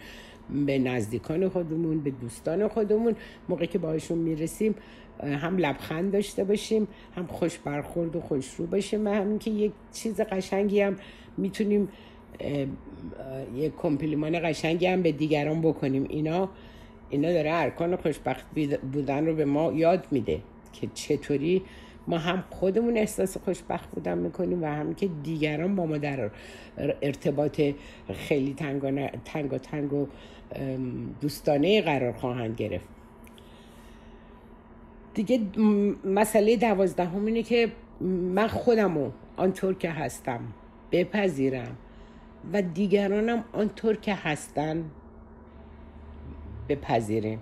به 0.65 0.79
نزدیکان 0.79 1.49
خودمون 1.49 1.99
به 1.99 2.11
دوستان 2.11 2.67
خودمون 2.67 3.15
موقعی 3.49 3.67
که 3.67 3.79
باهاشون 3.79 4.17
می‌رسیم 4.17 4.75
هم 5.23 5.57
لبخند 5.57 6.11
داشته 6.11 6.43
باشیم 6.43 6.87
هم 7.15 7.27
خوش 7.27 7.57
برخورد 7.57 8.15
و 8.15 8.21
خوش 8.21 8.55
رو 8.55 8.65
باشیم 8.65 9.07
و 9.07 9.09
همین 9.09 9.39
که 9.39 9.51
یک 9.51 9.71
چیز 9.93 10.21
قشنگی 10.21 10.81
هم 10.81 10.95
می‌تونیم 11.37 11.89
یک 13.55 13.75
کمپلیمان 13.77 14.49
قشنگی 14.49 14.85
هم 14.85 15.01
به 15.01 15.11
دیگران 15.11 15.61
بکنیم. 15.61 16.05
اینا 16.09 16.49
اینا 17.09 17.31
داره 17.33 17.51
ارکان 17.53 17.95
خوشبخت 17.95 18.45
بودن 18.93 19.25
رو 19.25 19.35
به 19.35 19.45
ما 19.45 19.71
یاد 19.71 20.07
میده 20.11 20.39
که 20.73 20.87
چطوری 20.93 21.61
ما 22.07 22.17
هم 22.17 22.43
خودمون 22.49 22.97
احساس 22.97 23.37
خوشبخت 23.37 23.91
بودن 23.91 24.17
می‌کنیم 24.17 24.63
و 24.63 24.65
هم 24.65 24.93
که 24.93 25.09
دیگران 25.23 25.75
با 25.75 25.85
ما 25.85 25.97
در 25.97 26.31
ارتباط 27.01 27.61
خیلی 28.13 28.53
تنگ 28.53 28.83
و 28.83 28.91
تنگ 29.25 29.53
و, 29.53 29.57
تنگ 29.57 29.93
و 29.93 30.07
دوستانه 31.21 31.81
قرار 31.81 32.11
خواهند 32.11 32.55
گرفت. 32.55 32.87
دیگه 35.13 35.39
مسئله 36.05 36.55
دوازدهم 36.55 37.25
اینه 37.25 37.43
که 37.43 37.71
من 38.33 38.47
خودمو 38.47 39.11
آنطور 39.37 39.73
که 39.73 39.89
هستم 39.89 40.39
بپذیرم. 40.93 41.77
و 42.53 42.61
دیگرانم 42.61 43.43
آنطور 43.53 43.95
که 43.95 44.13
هستن 44.13 44.85
بپذیریم. 46.69 47.39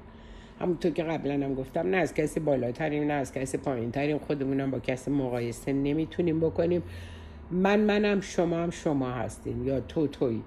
همونطور 0.60 0.92
که 0.92 1.04
قبلا 1.04 1.34
هم 1.34 1.54
گفتم 1.56 1.90
نه 1.90 1.98
از 1.98 2.14
کسی 2.14 2.40
بالاتریم 2.40 3.04
نه 3.04 3.14
از 3.14 3.34
کسی 3.34 3.58
پایینتریم. 3.58 4.18
خودمونم 4.18 4.72
با 4.72 4.80
کسی 4.80 5.12
مقایسه 5.12 5.74
نمی‌تونیم 5.74 6.40
بکنیم. 6.40 6.84
من 7.52 7.80
منم 7.80 8.22
شما 8.22 8.58
هم 8.58 8.70
شما 8.70 9.12
هستیم 9.12 9.68
یا 9.68 9.80
تو 9.80 10.08
توی. 10.08 10.42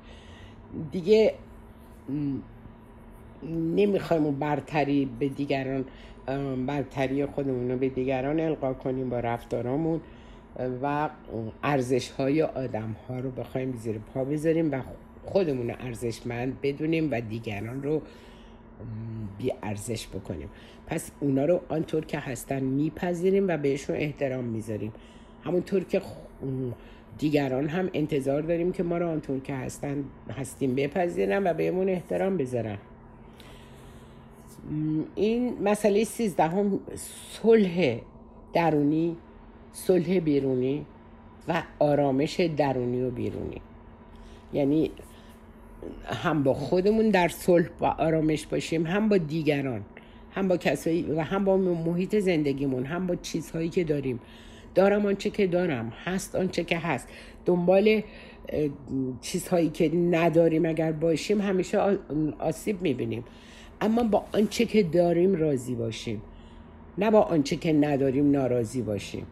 دیگه 0.92 1.34
نمی‌خوایم 3.52 4.38
برتری 4.38 5.10
به 5.18 5.28
دیگران 5.28 5.84
برتری 6.66 7.26
خودمون 7.26 7.70
رو 7.70 7.78
به 7.78 7.88
دیگران 7.88 8.40
القا 8.40 8.74
کنیم 8.74 9.10
با 9.10 9.20
رفتارامون. 9.20 10.00
و 10.82 11.10
ارزش 11.62 12.10
های 12.10 12.42
آدم 12.42 12.96
ها 13.08 13.18
رو 13.18 13.30
بخوایم 13.30 13.72
زیر 13.72 13.98
پا 13.98 14.24
بذاریم 14.24 14.72
و 14.72 14.80
خودمون 15.24 15.70
رو 15.70 15.76
ارزشمند 15.78 16.58
بدونیم 16.62 17.08
و 17.10 17.20
دیگران 17.20 17.82
رو 17.82 18.02
بی 19.38 19.52
ارزش 19.62 20.08
بکنیم. 20.08 20.48
پس 20.86 21.10
اونا 21.20 21.44
رو 21.44 21.60
آنطور 21.68 22.04
که 22.04 22.18
هستن 22.18 22.62
میپذیریم 22.62 23.48
و 23.48 23.56
بهشون 23.56 23.96
احترام 23.96 24.44
می‌ذاریم. 24.44 24.92
همونطور 25.44 25.84
که 25.84 26.02
دیگران 27.18 27.68
هم 27.68 27.90
انتظار 27.94 28.42
داریم 28.42 28.72
که 28.72 28.82
ما 28.82 28.98
رو 28.98 29.08
آنطور 29.08 29.40
که 29.40 29.54
هستن 29.54 30.04
هستیم 30.30 30.74
بپذیرن 30.74 31.46
و 31.46 31.54
بهمون 31.54 31.88
احترام 31.88 32.36
بذارن. 32.36 32.78
این 35.14 35.62
مسئله 35.62 36.04
سیزدهم 36.04 36.80
صلح 37.30 37.98
درونی 38.52 39.16
صلح 39.74 40.18
بیرونی 40.18 40.86
و 41.48 41.62
آرامش 41.78 42.40
درونی 42.40 43.02
و 43.02 43.10
بیرونی. 43.10 43.60
یعنی 44.52 44.90
هم 46.06 46.42
با 46.42 46.54
خودمون 46.54 47.10
در 47.10 47.28
صلح 47.28 47.68
و 47.80 47.84
آرامش 47.84 48.46
باشیم 48.46 48.86
هم 48.86 49.08
با 49.08 49.16
دیگران 49.16 49.82
هم 50.30 50.48
با 50.48 50.56
کسایی 50.56 51.02
و 51.02 51.20
هم 51.20 51.44
با 51.44 51.56
محیط 51.56 52.18
زندگیمون 52.18 52.84
هم 52.84 53.06
با 53.06 53.16
چیزهایی 53.16 53.68
که 53.68 53.84
داریم. 53.84 54.20
دارم 54.74 55.06
آنچه 55.06 55.30
که 55.30 55.46
دارم 55.46 55.92
هست 56.04 56.34
آنچه 56.36 56.64
که 56.64 56.78
هست. 56.78 57.08
دنبال 57.44 58.02
چیزهایی 59.20 59.68
که 59.68 59.94
نداریم 59.94 60.64
اگر 60.64 60.92
باشیم 60.92 61.40
همیشه 61.40 61.78
آسیب 62.38 62.82
می‌بینیم. 62.82 63.24
اما 63.80 64.02
با 64.02 64.24
آنچه 64.32 64.64
که 64.64 64.82
داریم 64.82 65.34
راضی 65.34 65.74
باشیم. 65.74 66.22
نه 66.98 67.10
با 67.10 67.20
آنچه 67.20 67.56
که 67.56 67.72
نداریم 67.72 68.30
ناراضی 68.30 68.82
باشیم. 68.82 69.26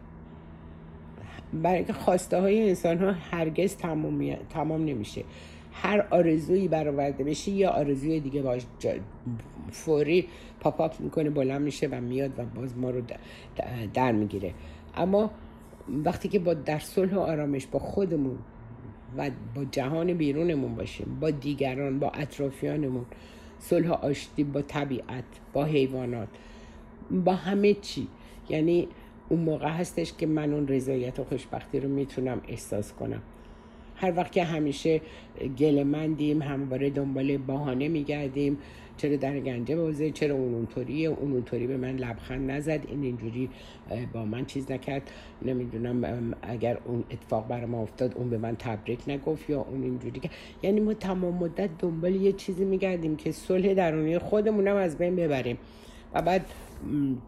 برای 1.53 1.77
اینکه 1.77 1.93
خواسته 1.93 2.39
های 2.39 2.69
انسان 2.69 2.97
ها 2.97 3.11
هرگز 3.11 3.77
تمام, 3.77 4.35
تمام 4.49 4.85
نمیشه. 4.85 5.23
هر 5.71 6.07
آرزویی 6.11 6.67
برآورده 6.67 7.23
بشه 7.23 7.51
یا 7.51 7.69
آرزوی 7.69 8.19
دیگه 8.19 8.41
باش 8.41 8.65
فوری 9.71 10.27
پاپاپ 10.59 10.99
می‌کنه 10.99 11.29
بلند 11.29 11.61
میشه 11.61 11.87
و 11.87 12.01
میاد 12.01 12.39
و 12.39 12.45
باز 12.45 12.77
ما 12.77 12.89
رو 12.89 13.01
در 13.93 14.11
می‌گیره. 14.11 14.53
اما 14.95 15.31
وقتی 16.05 16.29
که 16.29 16.39
با 16.39 16.53
در 16.53 16.79
صلح 16.79 17.15
و 17.15 17.19
آرامش 17.19 17.67
با 17.67 17.79
خودمون 17.79 18.37
و 19.17 19.31
با 19.55 19.65
جهان 19.65 20.13
بیرونمون 20.13 20.75
باشیم 20.75 21.17
با 21.21 21.31
دیگران 21.31 21.99
با 21.99 22.09
اطرافیانمون 22.09 23.05
صلح 23.59 23.91
آشتی 23.91 24.43
با 24.43 24.61
طبیعت 24.61 25.23
با 25.53 25.65
حیوانات 25.65 26.27
با 27.11 27.33
همه 27.33 27.73
چی. 27.73 28.07
یعنی 28.49 28.87
اون 29.29 29.39
موقع 29.39 29.67
هستش 29.67 30.13
که 30.13 30.27
من 30.27 30.53
اون 30.53 30.67
رضایت 30.67 31.19
و 31.19 31.23
خوشبختی 31.23 31.79
رو 31.79 31.89
می‌تونم 31.89 32.41
احساس 32.47 32.93
کنم. 32.93 33.21
هر 33.95 34.13
وقت 34.17 34.31
که 34.31 34.43
همیشه 34.43 35.01
گل 35.57 35.83
مندیم 35.83 36.41
همواره 36.41 36.89
دنبال 36.89 37.37
بهانه 37.37 37.87
میگردیم. 37.87 38.57
چرا 38.97 39.15
در 39.15 39.39
گنجه 39.39 39.75
بازه؟ 39.75 40.11
چرا 40.11 40.35
اون 40.35 40.53
اونطوریه؟ 40.53 41.09
اون 41.09 41.31
اونطوری 41.31 41.67
به 41.67 41.77
من 41.77 41.95
لبخند 41.95 42.51
نزد. 42.51 42.79
این 42.87 43.03
اینجوری 43.03 43.49
با 44.13 44.25
من 44.25 44.45
چیز 44.45 44.71
نکرد. 44.71 45.11
نمی‌دونم 45.41 46.33
اگر 46.41 46.77
اون 46.85 47.03
اتفاق 47.11 47.47
بر 47.47 47.65
ما 47.65 47.81
افتاد 47.81 48.13
اون 48.15 48.29
به 48.29 48.37
من 48.37 48.55
تبریک 48.55 48.99
نگفت 49.07 49.49
یا 49.49 49.61
اون 49.61 49.83
اینجوری 49.83 50.19
که 50.19 50.29
یعنی 50.63 50.79
ما 50.79 50.93
تمام 50.93 51.33
مدت 51.33 51.69
دنبال 51.79 52.15
یه 52.15 52.31
چیزی 52.31 52.65
میگردیم 52.65 53.15
که 53.15 53.31
صلح 53.31 53.73
درونی 53.73 54.17
خودمونم 54.17 54.75
از 54.75 54.97
بین 54.97 55.15
ببریم. 55.15 55.57
و 56.13 56.21
بعد 56.21 56.45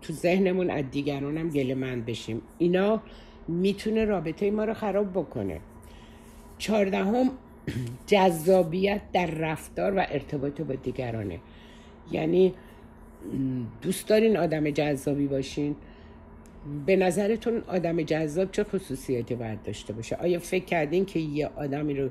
تو 0.01 0.13
ذهنمون 0.13 0.69
از 0.69 0.83
دیگران 0.91 1.37
هم 1.37 1.49
گله 1.49 1.75
مند 1.75 2.05
بشیم. 2.05 2.41
اینا 2.57 3.01
می‌تونه 3.47 4.05
رابطه 4.05 4.51
ما 4.51 4.63
رو 4.63 4.73
خراب 4.73 5.11
بکنه. 5.11 5.59
چهاردهم 6.57 7.31
جذابیت 8.07 9.01
در 9.13 9.25
رفتار 9.25 9.93
و 9.97 10.05
ارتباط 10.09 10.61
با 10.61 10.75
دیگرانه. 10.75 11.39
یعنی 12.11 12.53
دوست 13.81 14.07
دارین 14.07 14.37
آدم 14.37 14.69
جذابی 14.69 15.27
باشین. 15.27 15.75
به 16.85 16.95
نظرتون 16.95 17.63
آدم 17.67 18.01
جذاب 18.01 18.51
چه 18.51 18.63
خصوصیاتی 18.63 19.35
باید 19.35 19.63
داشته 19.63 19.93
باشه؟ 19.93 20.15
آیا 20.15 20.39
فکر 20.39 20.65
کردین 20.65 21.05
که 21.05 21.19
یه 21.19 21.49
آدمی 21.55 21.93
رو 21.93 22.09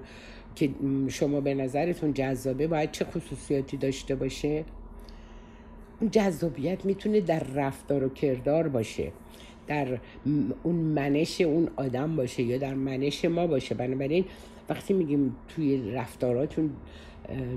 که 0.54 0.70
شما 1.09 1.40
به 1.40 1.54
نظرتون 1.54 2.12
جذابه 2.12 2.66
باید 2.66 2.90
چه 2.90 3.04
خصوصیاتی 3.04 3.76
داشته 3.76 4.14
باشه؟ 4.14 4.64
اون 6.00 6.11
جذابیت 6.11 6.85
می‌تونه 6.85 7.20
در 7.20 7.42
رفتار 7.54 8.04
و 8.04 8.09
کردار 8.09 8.68
باشه 8.68 9.12
در 9.66 9.98
اون 10.62 10.74
منش 10.74 11.40
اون 11.40 11.68
آدم 11.76 12.16
باشه 12.16 12.42
یا 12.42 12.59
در 12.59 12.74
منش 12.74 13.24
ما 13.24 13.46
باشه. 13.46 13.74
بنابراین 13.74 14.24
وقتی 14.68 14.94
میگیم 14.94 15.37
توی 15.48 15.90
رفتاراتون 15.90 16.70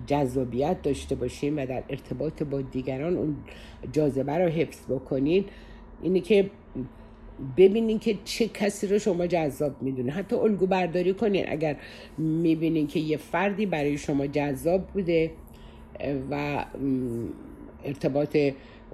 جذابیت 0.08 0.82
داشته 0.82 1.16
باشیم 1.16 1.58
و 1.58 1.66
در 1.66 1.84
ارتباط 1.90 2.44
با 2.44 2.62
دیگران 2.62 3.18
اون 3.18 3.36
جاذبه 3.92 4.38
رو 4.38 4.50
حفظ 4.50 4.86
بکنین 4.90 5.46
اینه 6.02 6.20
که 6.20 6.50
ببینین 7.58 8.00
که 8.00 8.18
چه 8.24 8.48
کسی 8.48 8.88
رو 8.88 9.00
شما 9.00 9.28
جذاب 9.28 9.82
می‌دونه. 9.82 10.12
حتی 10.12 10.36
الگو 10.36 10.66
برداری 10.66 11.14
کنین. 11.14 11.46
اگر 11.48 11.78
می‌بینین 12.18 12.88
که 12.88 13.00
یه 13.00 13.18
فردی 13.18 13.66
برای 13.66 13.98
شما 13.98 14.28
جذاب 14.28 14.88
بوده 14.88 15.32
و 16.32 16.66
ارتباط 17.88 18.38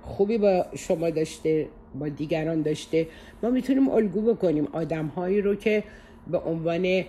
خوبی 0.01 0.38
با 0.38 0.65
شما 0.75 1.10
داشته 1.10 1.67
با 1.99 2.10
دیگران 2.10 2.62
داشته. 2.62 3.08
ما 3.43 3.49
می‌تونیم 3.49 3.89
الگو 3.89 4.34
بکنیم 4.34 4.67
آدم 4.71 5.06
هایی 5.06 5.41
رو 5.41 5.56
که 5.56 5.84
به 6.27 6.38
عنوان 6.38 7.03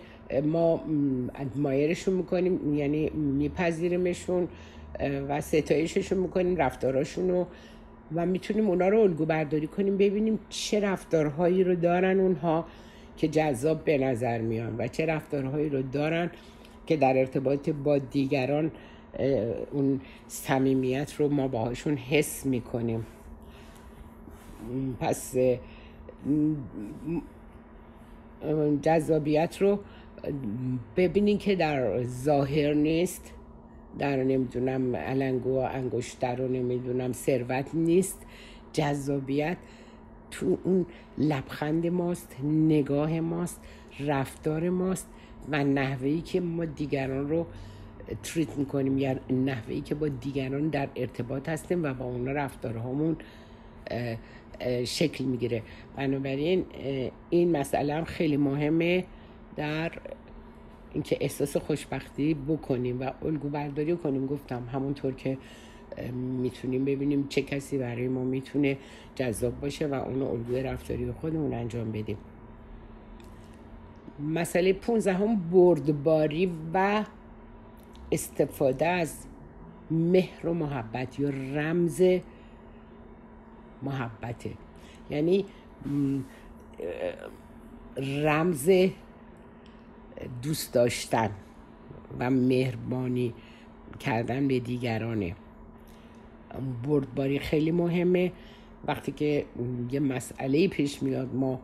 ما 0.44 0.80
ادمایرشون 1.34 2.14
می‌کنیم 2.14 2.74
یعنی 2.74 3.10
میپذیریمشون 3.10 4.48
و 5.28 5.40
ستایششون 5.40 6.18
می‌کنیم 6.18 6.56
رفتاراشون 6.56 7.28
رو. 7.28 7.46
و 8.14 8.26
می‌تونیم 8.26 8.68
اونا 8.68 8.88
رو 8.88 9.00
الگو 9.00 9.24
برداری 9.24 9.66
کنیم 9.66 9.96
ببینیم 9.96 10.38
چه 10.48 10.80
رفتارهایی 10.80 11.64
رو 11.64 11.74
دارن 11.74 12.20
اونها 12.20 12.64
که 13.16 13.28
جذاب 13.28 13.84
به 13.84 13.98
نظر 13.98 14.40
میان 14.40 14.74
و 14.78 14.88
چه 14.88 15.06
رفتارهایی 15.06 15.68
رو 15.68 15.82
دارن 15.82 16.30
که 16.86 16.96
در 16.96 17.18
ارتباط 17.18 17.70
با 17.70 17.98
دیگران 17.98 18.70
اون 19.72 20.00
صمیمیت 20.28 21.14
رو 21.14 21.28
ما 21.28 21.48
باهاشون 21.48 21.96
حس 21.96 22.46
می‌کنیم. 22.46 23.06
پس 25.00 25.36
جذابیت 28.82 29.62
رو 29.62 29.78
ببینین 30.96 31.38
که 31.38 31.56
در 31.56 32.02
ظاهر 32.02 32.72
نیست. 32.74 33.32
در 33.98 34.16
نمی‌دونم 34.16 34.96
علنگو 34.96 35.58
انگشتر 35.58 36.36
رو 36.36 36.48
نمی‌دونم 36.48 37.12
ثروت 37.12 37.74
نیست. 37.74 38.26
جذابیت 38.72 39.56
تو 40.30 40.58
اون 40.64 40.86
لبخند 41.18 41.86
ماست 41.86 42.36
نگاه 42.44 43.20
ماست 43.20 43.60
رفتار 44.00 44.70
ماست 44.70 45.08
و 45.48 45.64
نحوهی 45.64 46.20
که 46.20 46.40
ما 46.40 46.64
دیگران 46.64 47.28
رو 47.28 47.46
تریت 48.22 48.58
می‌کنیم 48.58 48.98
یا 48.98 49.16
نحوهی 49.30 49.80
که 49.80 49.94
با 49.94 50.08
دیگران 50.08 50.68
در 50.68 50.88
ارتباط 50.96 51.48
هستیم 51.48 51.84
و 51.84 51.94
با 51.94 52.04
اونا 52.04 52.32
رفتارهامون 52.32 53.16
شکل 54.84 55.24
می‌گیره. 55.24 55.62
بنابراین 55.96 56.64
این 57.30 57.56
مسئله 57.56 57.94
هم 57.94 58.04
خیلی 58.04 58.36
مهمه 58.36 59.04
در 59.56 59.92
اینکه 60.92 61.18
احساس 61.20 61.56
خوشبختی 61.56 62.34
بکنیم 62.34 63.00
و 63.00 63.10
الگو 63.22 63.48
برداری 63.48 63.96
کنیم. 63.96 64.26
گفتم 64.26 64.68
همونطور 64.72 65.12
که 65.12 65.38
می‌تونیم 66.42 66.84
ببینیم 66.84 67.26
چه 67.28 67.42
کسی 67.42 67.78
برای 67.78 68.08
ما 68.08 68.24
می‌تونه 68.24 68.76
جذاب 69.14 69.60
باشه 69.60 69.86
و 69.86 69.94
اون 69.94 70.22
الگوی 70.22 70.62
رفتاری 70.62 71.12
خودمون 71.12 71.54
انجام 71.54 71.92
بدیم. 71.92 72.16
مسئله 74.34 74.72
15 74.72 75.12
هم 75.12 75.50
بردباری 75.50 76.52
و 76.74 77.04
استفاده 78.14 78.86
از 78.86 79.26
مهر 79.90 80.46
و 80.46 80.54
محبت 80.54 81.20
یا 81.20 81.28
رمز 81.30 82.02
محبته. 83.82 84.50
یعنی 85.10 85.44
رمز 87.96 88.70
دوست 90.42 90.72
داشتن 90.72 91.30
و 92.18 92.30
مهربانی 92.30 93.34
کردن 94.00 94.48
به 94.48 94.60
دیگرانه. 94.60 95.36
بردباری 96.84 97.38
خیلی 97.38 97.70
مهمه. 97.70 98.32
وقتی 98.86 99.12
که 99.12 99.44
یه 99.90 100.00
مسئله 100.00 100.68
پیش 100.68 101.02
میاد 101.02 101.34
ما 101.34 101.60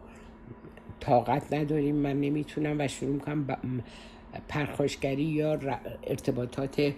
طاقت 1.01 1.53
نداریم 1.53 1.95
من 1.97 2.21
نمی‌تونم 2.21 2.77
و 2.79 2.89
شروع 2.89 3.13
می‌کنم 3.13 3.47
پرخاشگری 4.49 5.23
یا 5.23 5.59
ارتباطات 6.03 6.93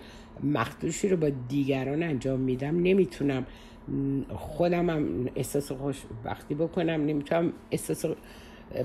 مخدوشی 0.45 1.09
رو 1.09 1.17
با 1.17 1.31
دیگران 1.49 2.03
انجام 2.03 2.41
میدم 2.41 2.83
نمی‌تونم 2.83 3.47
خودم 4.29 4.91
هم 4.91 5.29
احساس 5.37 5.73
خوشبختی 5.73 6.55
بکنم 6.55 7.07
نمی‌تونم 7.07 7.53
احساس 7.71 8.05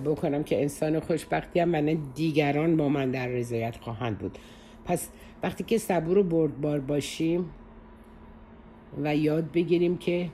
بکنم 0.06 0.44
که 0.44 0.62
انسان 0.62 1.00
خوشبختی 1.00 1.60
هم 1.60 1.70
من 1.70 1.98
دیگران 2.16 2.78
با 2.78 2.90
من 2.90 3.12
در 3.12 3.28
رضایت 3.28 3.78
خواهند 3.78 4.18
بود. 4.18 4.38
پس 4.86 5.10
وقتی 5.44 5.64
که 5.64 5.78
صبور 5.78 6.18
و 6.18 6.24
بردبار 6.24 6.80
باشیم 6.80 7.50
و 9.04 9.16
یاد 9.16 9.52
بگیریم 9.52 9.98
که 9.98 10.30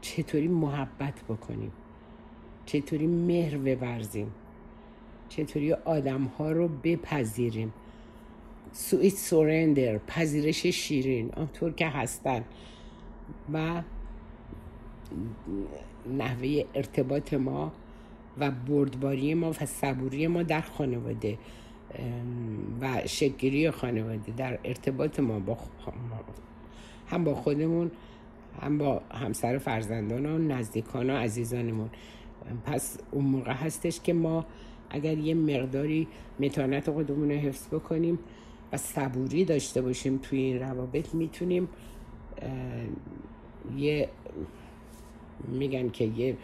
چطوری 0.00 0.48
محبت 0.48 1.22
بکنیم 1.28 1.72
چطوری 2.66 3.06
مهر 3.06 3.74
بورزیم 3.74 4.32
چطوری 5.28 5.72
آدم 5.72 6.24
ها 6.24 6.52
رو 6.52 6.68
بپذیریم. 6.68 7.72
سویت 8.72 9.14
سورندر 9.14 9.98
پذیرش 9.98 10.66
شیرین 10.66 11.30
آنطور 11.36 11.72
که 11.72 11.86
هستن. 11.86 12.44
و 13.52 13.82
نحوه 16.18 16.64
ارتباط 16.74 17.34
ما 17.34 17.72
و 18.38 18.50
بردباری 18.50 19.34
ما 19.34 19.50
و 19.50 19.66
صبوری 19.66 20.26
ما 20.26 20.42
در 20.42 20.60
خانواده 20.60 21.38
و 22.80 23.02
شکری 23.06 23.70
خانواده 23.70 24.32
در 24.36 24.58
ارتباط 24.64 25.20
ما 25.20 25.38
با 25.38 25.58
هم 27.06 27.24
با 27.24 27.34
خودمون 27.34 27.90
هم 28.62 28.78
با 28.78 29.02
همسر 29.10 29.58
فرزندان 29.58 30.26
و 30.26 30.38
نزدیکان 30.38 31.10
و 31.10 31.16
عزیزانمون. 31.16 31.90
پس 32.64 32.98
اون 33.10 33.24
موقع 33.24 33.52
هستش 33.52 34.00
که 34.00 34.12
ما 34.12 34.46
اگر 34.90 35.18
یه 35.18 35.34
مقداری 35.34 36.08
متانت 36.40 36.90
خودمون 36.90 37.30
رو 37.30 37.36
حفظ 37.36 37.66
بکنیم 37.66 38.18
و 38.72 38.76
صبوری 38.76 39.44
داشته 39.44 39.82
باشیم 39.82 40.18
توی 40.22 40.38
این 40.38 40.60
روابط 40.60 41.14
می‌تونیم 41.14 41.68
یه 43.76 44.08
میگن 45.48 45.88
که 45.88 46.04
یه 46.04 46.36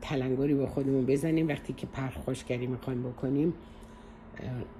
تلنگری 0.00 0.54
به 0.54 0.66
خودمون 0.66 1.06
بزنیم. 1.06 1.48
وقتی 1.48 1.72
که 1.72 1.86
پرخوشگری 1.86 2.66
می‌خوایم 2.66 3.02
بکنیم 3.02 3.54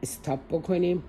استاپ 0.02 0.40
بکنیم. 0.50 1.02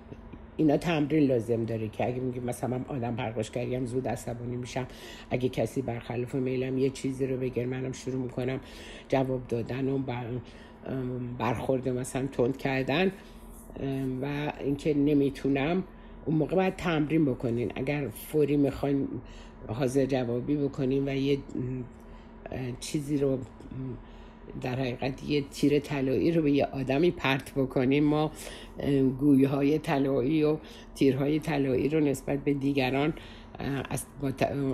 اینا 0.56 0.76
تمرین 0.76 1.22
لازم 1.22 1.64
داره 1.64 1.88
که 1.88 2.06
اگه 2.06 2.20
میگیم 2.20 2.44
مثلا 2.44 2.80
آدم 2.88 3.16
پرخوشگری 3.16 3.74
هم 3.74 3.86
زود 3.86 4.08
عصبانی 4.08 4.56
میشم. 4.56 4.86
اگه 5.30 5.48
کسی 5.48 5.82
برخلاف 5.82 6.34
میلم 6.34 6.78
یه 6.78 6.90
چیزی 6.90 7.26
رو 7.26 7.36
بگیر 7.36 7.66
منم 7.66 7.92
شروع 7.92 8.22
می‌کنم 8.22 8.60
جواب 9.08 9.46
دادن 9.48 9.88
و 9.88 9.98
برخورده 11.38 11.92
مثلا 11.92 12.26
تند 12.26 12.56
کردن 12.56 13.12
و 14.22 14.52
اینکه 14.60 14.94
نمی‌تونم 14.94 15.84
اون 16.24 16.36
موقع 16.36 16.56
باید 16.56 16.76
تمرین 16.76 17.24
بکنین. 17.24 17.72
اگر 17.74 18.08
فوری 18.08 18.56
می‌خواین 18.56 19.08
حاضر 19.68 20.06
جوابی 20.06 20.56
بکنین 20.56 21.08
و 21.08 21.14
یه 21.14 21.38
چیزی 22.80 23.18
رو 23.18 23.38
در 24.62 24.74
حقیقت 24.74 25.24
یه 25.24 25.44
تیر 25.50 25.78
طلایی 25.78 26.32
رو 26.32 26.42
به 26.42 26.50
یه 26.50 26.64
آدمی 26.64 27.10
پرت 27.10 27.54
بکنیم 27.54 28.04
ما 28.04 28.30
گویه 29.20 29.48
های 29.48 29.78
طلایی 29.78 30.44
و 30.44 30.56
تیرهای 30.94 31.38
طلایی 31.38 31.88
رو 31.88 32.00
نسبت 32.00 32.44
به 32.44 32.54
دیگران 32.54 33.14
از, 33.90 34.04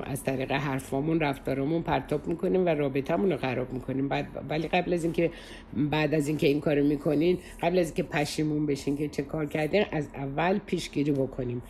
از 0.04 0.24
طریق 0.24 0.52
حرفامون 0.52 1.20
رفتارمون 1.20 1.82
پرتاب 1.82 2.26
می‌کنیم 2.26 2.66
و 2.66 2.68
رابطمون 2.68 3.32
رو 3.32 3.38
خراب 3.38 3.72
می‌کنیم. 3.72 4.08
بعد 4.08 4.26
ولی 4.48 4.68
قبل 4.68 4.92
از 4.92 5.04
اینکه 5.04 5.30
بعد 5.76 6.14
از 6.14 6.28
اینکه 6.28 6.46
این 6.46 6.60
کارو 6.60 6.84
می‌کنین 6.84 7.38
قبل 7.62 7.78
از 7.78 7.86
اینکه 7.86 8.02
پشیمون 8.02 8.66
بشین 8.66 8.96
که 8.96 9.08
چه 9.08 9.22
کار 9.22 9.46
کردین 9.46 9.84
از 9.92 10.08
اول 10.14 10.58
پیشگیری 10.58 11.12
بکنیم. 11.12 11.62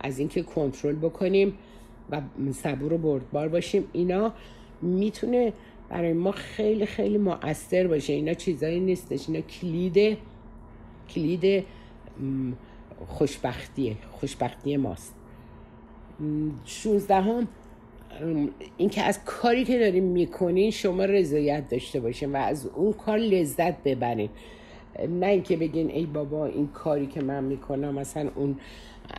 از 0.00 0.18
اینکه 0.18 0.42
کنترل 0.42 0.94
بکنیم 0.94 1.54
و 2.10 2.20
صبور 2.52 2.92
و 2.92 2.98
بردبار 2.98 3.48
باشیم. 3.48 3.84
اینا 3.92 4.32
می‌تونه 4.82 5.52
برای 5.88 6.12
ما 6.12 6.32
خیلی 6.32 6.86
خیلی 6.86 7.18
مؤثر 7.18 7.86
باشه. 7.86 8.12
اینا 8.12 8.34
چیزایی 8.34 8.80
نیستش. 8.80 9.28
اینا 9.28 9.40
کلید 9.40 10.18
کلید 11.14 11.64
خوشبختیه. 13.06 13.96
خوشبختی 14.10 14.76
ماست. 14.76 15.17
شونزدهم 16.64 17.48
این 18.76 18.88
که 18.88 19.02
از 19.02 19.24
کاری 19.24 19.64
که 19.64 19.78
داریم 19.78 20.04
می‌کنین 20.04 20.70
شما 20.70 21.04
رضایت 21.04 21.68
داشته 21.68 22.00
باشین 22.00 22.32
و 22.32 22.36
از 22.36 22.66
اون 22.66 22.92
کار 22.92 23.18
لذت 23.18 23.82
ببرین. 23.82 24.30
نه 25.08 25.26
اینکه 25.26 25.56
بگین 25.56 25.90
ای 25.90 26.06
بابا 26.06 26.46
این 26.46 26.68
کاری 26.68 27.06
که 27.06 27.22
من 27.22 27.44
می‌کنم 27.44 27.94
مثلا 27.94 28.30
اون 28.34 28.56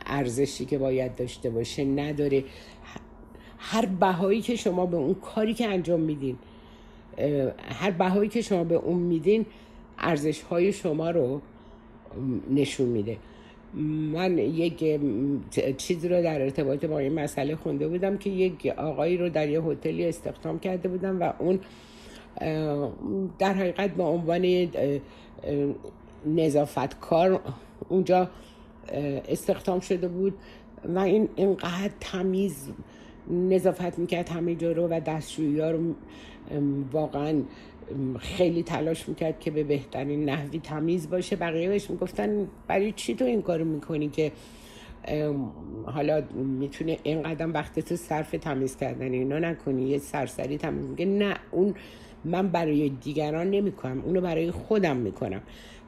ارزشی 0.05 0.65
که 0.65 0.77
باید 0.77 1.15
داشته 1.15 1.49
باشه 1.49 1.85
نداره. 1.85 2.43
هر 3.57 3.85
بهایی 3.85 4.41
که 4.41 4.55
شما 4.55 4.85
به 4.85 4.97
اون 4.97 5.13
کاری 5.13 5.53
که 5.53 5.67
انجام 5.67 5.99
میدین 5.99 6.37
هر 7.69 7.91
بهایی 7.91 8.29
که 8.29 8.41
شما 8.41 8.63
به 8.63 8.75
اون 8.75 8.97
میدین 8.97 9.45
ارزش 9.97 10.41
های 10.41 10.73
شما 10.73 11.09
رو 11.09 11.41
نشون 12.49 12.87
میده. 12.87 13.17
من 13.73 14.37
یک 14.37 14.99
چیزی 15.77 16.07
رو 16.07 16.23
در 16.23 16.41
ارتباط 16.41 16.85
با 16.85 16.99
این 16.99 17.13
مسئله 17.13 17.55
خونده 17.55 17.87
بودم 17.87 18.17
که 18.17 18.29
یک 18.29 18.65
آقایی 18.77 19.17
رو 19.17 19.29
در 19.29 19.49
یه 19.49 19.61
هتلی 19.61 20.05
استخدام 20.05 20.59
کرده 20.59 20.89
بودم 20.89 21.21
و 21.21 21.33
اون 21.39 21.59
در 23.39 23.53
حقیقت 23.53 23.89
به 23.89 24.03
عنوان 24.03 24.69
نظافتکار 26.25 27.41
اونجا 27.89 28.29
استخدام 29.27 29.79
شده 29.79 30.07
بود 30.07 30.33
و 30.85 30.99
این 30.99 31.29
اینقدر 31.35 31.91
تمیز 31.99 32.69
نظافت 33.29 33.99
می‌کرد 33.99 34.29
همه 34.29 34.55
جا 34.55 34.71
رو 34.71 34.87
و 34.87 34.99
دستشویی 34.99 35.59
ها 35.59 35.71
رو 35.71 35.79
واقعا 36.91 37.41
خیلی 38.19 38.63
تلاش 38.63 39.09
می‌کرد 39.09 39.39
که 39.39 39.51
به 39.51 39.63
بهترین 39.63 40.29
نحوی 40.29 40.59
تمیز 40.59 41.09
باشه. 41.09 41.35
بقیه 41.35 41.69
بهش 41.69 41.89
می‌گفتن 41.89 42.47
برای 42.67 42.91
چی 42.91 43.15
تو 43.15 43.25
این 43.25 43.41
کارو 43.41 43.65
می‌کنی 43.65 44.09
که 44.09 44.31
حالا 45.85 46.23
می‌تونه 46.59 46.97
این 47.03 47.23
قدم 47.23 47.53
وقت 47.53 47.79
تو 47.79 47.95
صرف 47.95 48.31
تمیز 48.31 48.77
کردن؟ 48.77 49.13
اینا 49.13 49.39
نکنی 49.39 49.89
یه 49.89 49.97
سرسری 49.97 50.57
تمیز. 50.57 50.85
میگه 50.85 51.05
نه 51.05 51.35
اون 51.51 51.73
من 52.25 52.47
برای 52.47 52.89
دیگران 52.89 53.49
نمی‌کنم 53.49 54.01
اونو 54.05 54.21
برای 54.21 54.51
خودم 54.51 54.97
می‌کنم. 54.97 55.41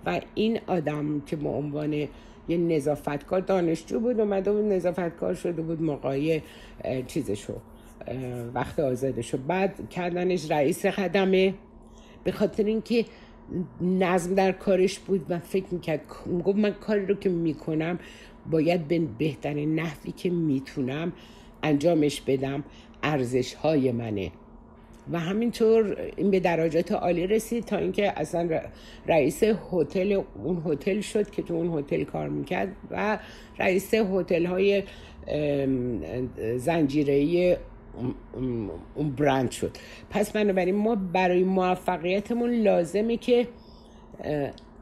و 0.05 0.21
این 0.35 0.59
آدم 0.67 1.21
که 1.25 1.35
به 1.35 1.49
عنوان 1.49 1.93
یه 2.47 2.57
نظافتکار 2.57 3.39
دانشجو 3.39 3.99
بود 3.99 4.19
اومده 4.19 4.51
بود 4.51 4.63
نظافتکار 4.63 5.33
شده 5.33 5.61
بود 5.61 5.81
موقعی 5.81 6.41
چیزشو 7.07 7.53
وقت 8.53 8.79
آزادشو. 8.79 9.37
بعد 9.37 9.89
کردنش 9.89 10.51
رئیس 10.51 10.85
خدمه. 10.85 11.53
به 12.23 12.31
خاطر 12.31 12.63
اینکه 12.63 13.05
نظم 13.81 14.35
در 14.35 14.51
کارش 14.51 14.99
بود 14.99 15.25
و 15.29 15.39
فکر 15.39 15.65
می‌کرد 15.71 16.01
گفت 16.45 16.57
من 16.57 16.71
کاری 16.71 17.05
رو 17.05 17.15
که 17.15 17.29
می‌کنم 17.29 17.99
باید 18.51 18.87
به 18.87 18.99
بهترین 18.99 19.79
نحوی 19.79 20.11
که 20.11 20.29
می‌تونم 20.29 21.13
انجامش 21.63 22.21
بدم 22.21 22.63
ارزش 23.03 23.53
های 23.53 23.91
منه. 23.91 24.31
و 25.11 25.19
همینطور 25.19 25.97
این 26.17 26.31
به 26.31 26.39
درجات 26.39 26.91
عالی 26.91 27.27
رسید 27.27 27.65
تا 27.65 27.77
اینکه 27.77 28.19
اصلا 28.19 28.61
رئیس 29.07 29.43
هتل 29.43 30.21
اون 30.43 30.63
هتل 30.65 31.01
شد 31.01 31.29
که 31.29 31.41
تو 31.41 31.53
اون 31.53 31.79
هتل 31.79 32.03
کار 32.03 32.29
می‌کرد 32.29 32.75
و 32.91 33.19
رئیس 33.59 33.93
هتل 33.93 34.45
های 34.45 34.83
زنجیره 36.57 37.57
اون 38.95 39.11
برند 39.17 39.51
شد. 39.51 39.71
پس 40.09 40.31
بنابراین 40.31 40.75
ما 40.75 40.95
برای 40.95 41.43
موفقیتمون 41.43 42.49
لازمه 42.49 43.17
که 43.17 43.47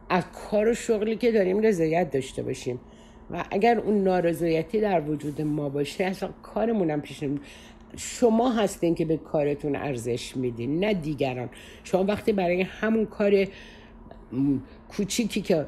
از 0.09 0.23
کار 0.51 0.67
و 0.67 0.73
شغلی 0.73 1.15
که 1.15 1.31
داریم 1.31 1.59
رضایت 1.59 2.11
داشته 2.11 2.43
باشیم. 2.43 2.79
و 3.31 3.43
اگر 3.51 3.79
اون 3.79 4.03
نارضایتی 4.03 4.81
در 4.81 5.01
وجود 5.01 5.41
ما 5.41 5.69
باشه 5.69 6.03
اصلا 6.03 6.29
کارمون 6.43 7.01
پیش 7.01 7.23
شما 7.97 8.51
هستین 8.51 8.95
که 8.95 9.05
به 9.05 9.17
کارتون 9.17 9.75
ارزش 9.75 10.37
میدین 10.37 10.79
نه 10.79 10.93
دیگران. 10.93 11.49
شما 11.83 12.03
وقتی 12.03 12.33
برای 12.33 12.61
همون 12.61 13.05
کار 13.05 13.47
کوچیکی 14.89 15.41
که 15.41 15.65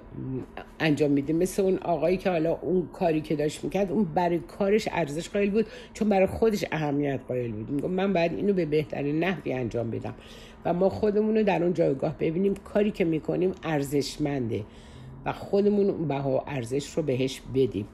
انجام 0.80 1.12
میده 1.12 1.34
مثل 1.34 1.62
اون 1.62 1.78
آقایی 1.78 2.18
که 2.18 2.30
حالا 2.30 2.54
اون 2.62 2.88
کاری 2.94 3.22
که 3.22 3.36
داشت 3.36 3.64
می‌کرد 3.64 3.92
اون 3.92 4.04
برای 4.04 4.40
کارش 4.40 4.88
ارزش 4.92 5.30
قائل 5.30 5.50
بود 5.50 5.66
چون 5.94 6.10
برای 6.10 6.28
خودش 6.28 6.66
اهمیت 6.72 7.20
قائل 7.28 7.52
بود. 7.52 7.70
میگم 7.70 7.92
من 7.92 8.14
باید 8.14 8.34
اینو 8.34 8.54
به 8.54 8.66
بهترین 8.66 9.24
نحوی 9.24 9.54
انجام 9.54 9.92
بدم 9.92 10.14
و 10.66 10.74
ما 10.74 10.90
خودمون 10.90 11.38
رو 11.38 11.44
در 11.44 11.64
اون 11.64 11.74
جایگاه 11.74 12.18
ببینیم 12.20 12.54
کاری 12.54 12.92
که 12.92 13.06
می‌کنیم 13.06 13.52
ارزشمنده 13.64 14.64
و 15.26 15.32
خودمون 15.32 16.08
بها 16.08 16.44
ارزش 16.48 16.90
رو 16.90 17.04
بهش 17.04 17.42
بدیم. 17.56 17.88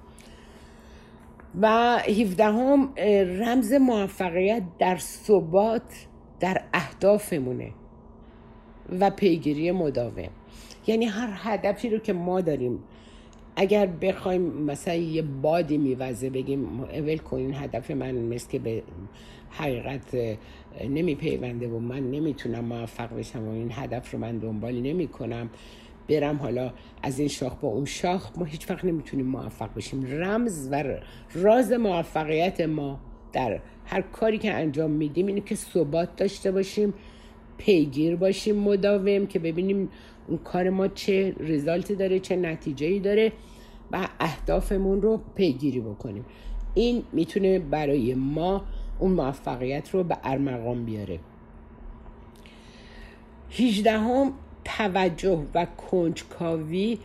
و 1.62 1.98
17 1.98 2.44
هم 2.44 2.94
رمز 3.40 3.74
موفقیت 3.74 4.64
در 4.80 4.98
ثبات 4.98 6.08
در 6.40 6.64
اهدافمونه 6.74 7.72
و 9.00 9.10
پیگیری 9.10 9.72
مداوم. 9.72 10.30
یعنی 10.88 11.06
هر 11.06 11.30
هدفی 11.34 11.90
رو 11.90 11.98
که 11.98 12.14
ما 12.14 12.42
داریم 12.42 12.84
اگر 13.56 13.86
بخوایم 13.86 14.42
مثلا 14.42 14.94
یه 14.94 15.22
بادی 15.22 15.78
میوزه 15.78 16.30
بگیم 16.30 16.80
اول 16.80 17.18
کنین 17.18 17.54
هدف 17.54 17.92
من 17.92 18.12
مثل 18.12 18.50
که 18.50 18.60
به 18.60 18.84
حقیقت 19.50 20.38
نمیپیونده 20.90 21.68
و 21.68 21.80
من 21.80 22.12
نمی‌تونم 22.12 22.66
موفق 22.66 23.18
بشم 23.18 23.48
و 23.48 23.52
این 23.52 23.70
هدف 23.72 24.14
رو 24.14 24.20
من 24.20 24.38
دنبال 24.38 24.82
نمی 24.82 25.08
کنم 25.08 25.50
برم 26.10 26.36
حالا 26.36 26.74
از 27.04 27.20
این 27.20 27.28
شاخ 27.28 27.56
با 27.56 27.68
اون 27.68 27.86
شاخ. 27.86 28.38
ما 28.38 28.46
هیچ 28.46 28.70
وقت 28.70 28.86
نمی‌تونیم 28.86 29.26
موفق 29.26 29.70
بشیم. 29.76 30.06
رمز 30.06 30.70
و 30.72 30.84
راز 31.34 31.72
موفقیت 31.72 32.62
ما 32.62 33.00
در 33.34 33.60
هر 33.86 34.02
کاری 34.02 34.38
که 34.38 34.54
انجام 34.54 34.92
میدیم 34.92 35.28
اینه 35.28 35.42
که 35.42 35.56
ثبات 35.56 36.16
داشته 36.16 36.52
باشیم 36.52 36.94
پیگیر 37.58 38.16
باشیم 38.16 38.56
مداوم 38.56 39.26
که 39.28 39.40
ببینیم 39.40 39.90
کار 40.44 40.70
ما 40.70 40.88
چه 40.88 41.36
ریزالتی 41.40 41.96
داره 41.96 42.20
چه 42.20 42.36
نتیجه 42.36 43.00
داره 43.00 43.32
و 43.92 44.08
اهدافمون 44.20 45.02
رو 45.02 45.22
پیگیری 45.36 45.80
بکنیم. 45.80 46.26
این 46.74 47.04
می‌تونه 47.12 47.60
برای 47.60 48.14
ما 48.14 48.64
اون 49.00 49.12
موفقیت 49.12 49.90
رو 49.90 50.04
به 50.04 50.18
ارمغان 50.24 50.86
بیاره. 50.86 51.20
18 53.52 53.92
هم 53.92 54.34
توجه 54.66 55.46
و 55.54 55.66
کنجکاوی 55.66 57.00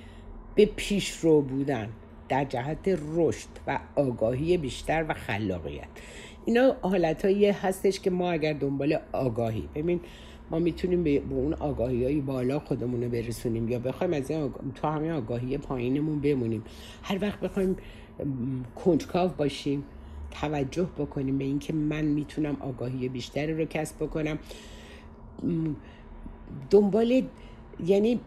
به 0.55 0.67
پیشرو 0.77 1.43
بودن 1.43 1.89
در 2.29 2.45
جهت 2.45 2.99
رشد 3.15 3.49
و 3.67 3.79
آگاهی 3.97 4.57
بیشتر 4.57 5.05
و 5.09 5.15
خلاقیت. 5.15 5.89
اینا 6.45 6.77
حالتهایی 6.81 7.47
هستش 7.47 8.01
که 8.01 8.11
ما 8.11 8.31
اگر 8.31 8.53
دنبال 8.53 8.99
آگاهی 9.13 9.69
ببین 9.75 10.01
ما 10.53 10.59
می‌تونیم 10.59 11.05
به 11.05 11.23
اون 11.31 11.55
آگاهی 11.55 12.05
های 12.05 12.21
بالا 12.21 12.59
خودمون 12.59 13.03
رو 13.03 13.09
برسونیم 13.09 13.69
یا 13.69 13.79
بخوایم 13.79 14.13
از 14.13 14.31
این 14.31 14.53
تو 14.75 14.89
همین 14.89 15.11
آگاهی 15.11 15.59
پایینمون 15.59 16.21
بمونیم. 16.21 16.65
هر 17.03 17.19
وقت 17.23 17.41
بخوایم 17.41 17.77
کنجکاو 18.85 19.31
باشیم 19.31 19.85
توجه 20.31 20.89
بکنیم 20.99 21.39
به 21.39 21.45
اینکه 21.45 21.73
من 21.73 22.05
می‌تونم 22.05 22.57
آگاهی 22.61 23.09
بیشتری 23.09 23.55
رو 23.55 23.65
کسب 23.65 23.97
بکنم. 23.97 24.39
دنبال 26.71 27.23
یعنی 27.87 28.21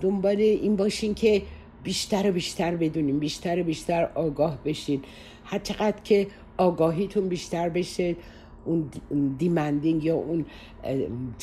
دنبال 0.00 0.36
این 0.36 0.76
باشین 0.76 1.14
که 1.14 1.42
بیشتر 1.84 2.30
و 2.30 2.32
بیشتر 2.32 2.76
بدونیم 2.76 3.18
بیشتر 3.18 3.60
و 3.60 3.64
بیشتر 3.64 4.04
آگاه 4.14 4.58
بشین. 4.64 5.02
هر 5.44 5.58
چقدر 5.58 6.02
که 6.04 6.26
آگاهیتون 6.56 7.28
بیشتر 7.28 7.68
بشه 7.68 8.16
اون 8.64 8.90
دیمندینگ 9.38 10.04
یا 10.04 10.14
اون 10.14 10.44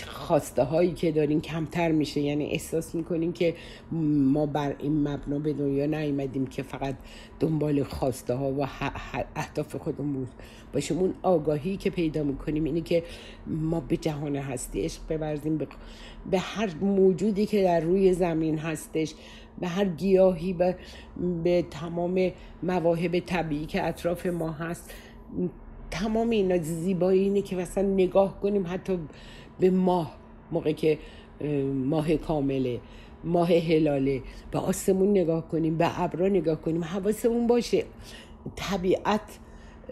خواسته 0.08 0.64
هایی 0.64 0.92
که 0.92 1.12
دارین 1.12 1.42
کمتر 1.42 1.92
میشه. 1.92 2.22
یعنی 2.22 2.46
احساس 2.46 2.96
می‌کنین 2.96 3.34
که 3.34 3.56
ما 3.92 4.46
بر 4.46 4.76
این 4.80 5.08
مبنا 5.08 5.40
به 5.40 5.54
دنیا 5.54 5.86
نیومدیم 5.86 6.48
که 6.48 6.64
فقط 6.64 6.96
دنبال 7.40 7.84
خواسته 7.84 8.34
ها 8.34 8.52
و 8.52 8.68
اهداف 9.36 9.76
خودمون 9.76 10.14
بود 10.14 10.28
باشه 10.74 10.96
اون 10.96 11.14
آگاهی 11.22 11.78
که 11.78 11.90
پیدا 11.90 12.24
می‌کنیم 12.24 12.64
اینه 12.64 12.82
که 12.82 13.04
ما 13.48 13.80
به 13.80 13.98
جهان 13.98 14.36
هستی 14.36 14.82
عشق 14.82 15.02
ببرزیم. 15.10 15.58
به, 15.58 15.68
به 16.32 16.40
هر 16.40 16.76
موجودی 16.82 17.46
که 17.46 17.64
در 17.64 17.80
روی 17.80 18.14
زمین 18.14 18.58
هستش 18.58 19.14
به 19.60 19.68
هر 19.68 19.86
گیاهی 19.86 20.54
به, 20.54 20.76
به 21.44 21.66
تمام 21.72 22.32
مواهب 22.64 23.20
طبیعی 23.20 23.66
که 23.66 23.88
اطراف 23.88 24.26
ما 24.26 24.52
هست 24.52 24.94
تمام 25.92 26.30
اینا 26.30 26.58
زیبایی 26.58 27.24
اینه 27.24 27.42
که 27.42 27.56
مثلا 27.56 27.84
نگاه 27.84 28.42
کنیم 28.42 28.68
حتی 28.68 29.00
به 29.60 29.70
ماه 29.70 30.16
موقع 30.52 30.72
که 30.72 30.98
ماه 31.74 32.16
کامله 32.16 32.80
ماه 33.24 33.54
هلاله. 33.54 34.22
به 34.52 34.60
آسمون 34.60 35.10
نگاه 35.10 35.48
کنیم 35.48 35.78
به 35.78 36.02
ابرا 36.02 36.28
نگاه 36.28 36.62
کنیم 36.62 36.84
حواسمون 36.84 37.48
باشه. 37.48 37.86
طبیعت 38.56 39.40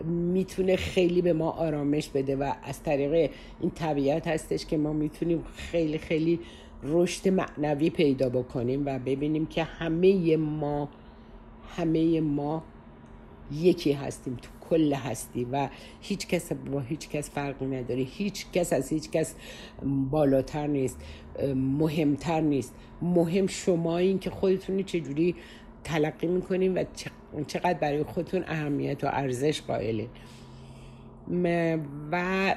می‌تونه 0.06 0.76
خیلی 0.76 1.22
به 1.22 1.34
ما 1.34 1.52
آرامش 1.52 2.10
بده 2.10 2.36
و 2.36 2.54
از 2.64 2.84
طریق 2.84 3.32
این 3.60 3.72
طبیعت 3.72 4.28
هستش 4.28 4.66
که 4.66 4.78
ما 4.78 4.94
می‌تونیم 4.94 5.44
خیلی 5.56 5.98
خیلی 5.98 6.40
رشد 6.84 7.28
معنوی 7.28 7.90
پیدا 7.90 8.30
بکنیم 8.30 8.84
و 8.86 9.00
ببینیم 9.00 9.46
که 9.46 9.64
همه 9.64 10.38
ما 10.38 10.90
همه 11.78 12.22
ما 12.22 12.64
یکی 13.52 13.92
هستیم 13.92 14.38
تو 14.42 14.50
کل 14.70 14.94
هستی 14.94 15.48
و 15.52 15.70
هیچ 16.02 16.28
کس 16.28 16.52
با 16.52 16.80
هیچ 16.80 17.10
کس 17.10 17.30
فرقی 17.30 17.66
نداره. 17.66 18.02
هیچ 18.02 18.52
کس 18.52 18.74
از 18.74 18.90
هیچ 18.90 19.12
کس 19.12 19.36
بالاتر 20.10 20.68
نیست 20.68 21.02
مهمتر 21.56 22.42
نیست. 22.42 22.76
مهم 23.02 23.48
شما 23.48 23.98
این 23.98 24.20
که 24.20 24.30
خودتون 24.30 24.84
چجوری 24.84 25.36
تلقی 25.84 26.28
می‌کنیم 26.28 26.76
و 26.76 26.84
چقدر 27.48 27.74
برای 27.74 28.04
خودتون 28.04 28.44
اهمیت 28.48 29.04
و 29.04 29.08
ارزش 29.08 29.62
قائله. 29.62 30.08
و 32.12 32.56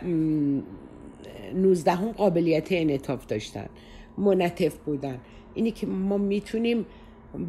نوزدهم 1.54 2.12
قابلیت 2.12 2.68
انعطاف 2.70 3.26
داشتن 3.26 3.66
منطف 4.18 4.76
بودن. 4.76 5.18
اینی 5.54 5.70
که 5.70 5.86
ما 5.86 6.18
می‌تونیم 6.18 6.86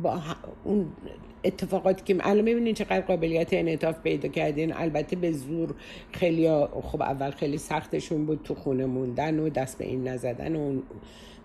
با 0.04 0.22
اون 0.64 0.88
اتفاقاتی 1.44 2.04
که 2.06 2.30
الان 2.30 2.44
می‌بینین 2.44 2.74
چقدر 2.74 3.02
قابلیت 3.02 3.54
انعطاف 3.54 4.02
پیدا 4.02 4.30
کردین. 4.30 4.74
البته 4.74 5.16
به 5.16 5.32
زور 5.32 5.74
خیلی 6.12 6.50
خب 6.82 7.02
اول 7.02 7.32
خیلی 7.32 7.58
سختشون 7.58 8.26
بود 8.26 8.40
تو 8.44 8.56
خونه 8.56 8.86
موندن 8.86 9.40
و 9.40 9.50
دست 9.50 9.78
به 9.78 9.86
این 9.86 10.08
نزدن 10.08 10.56
و 10.56 10.82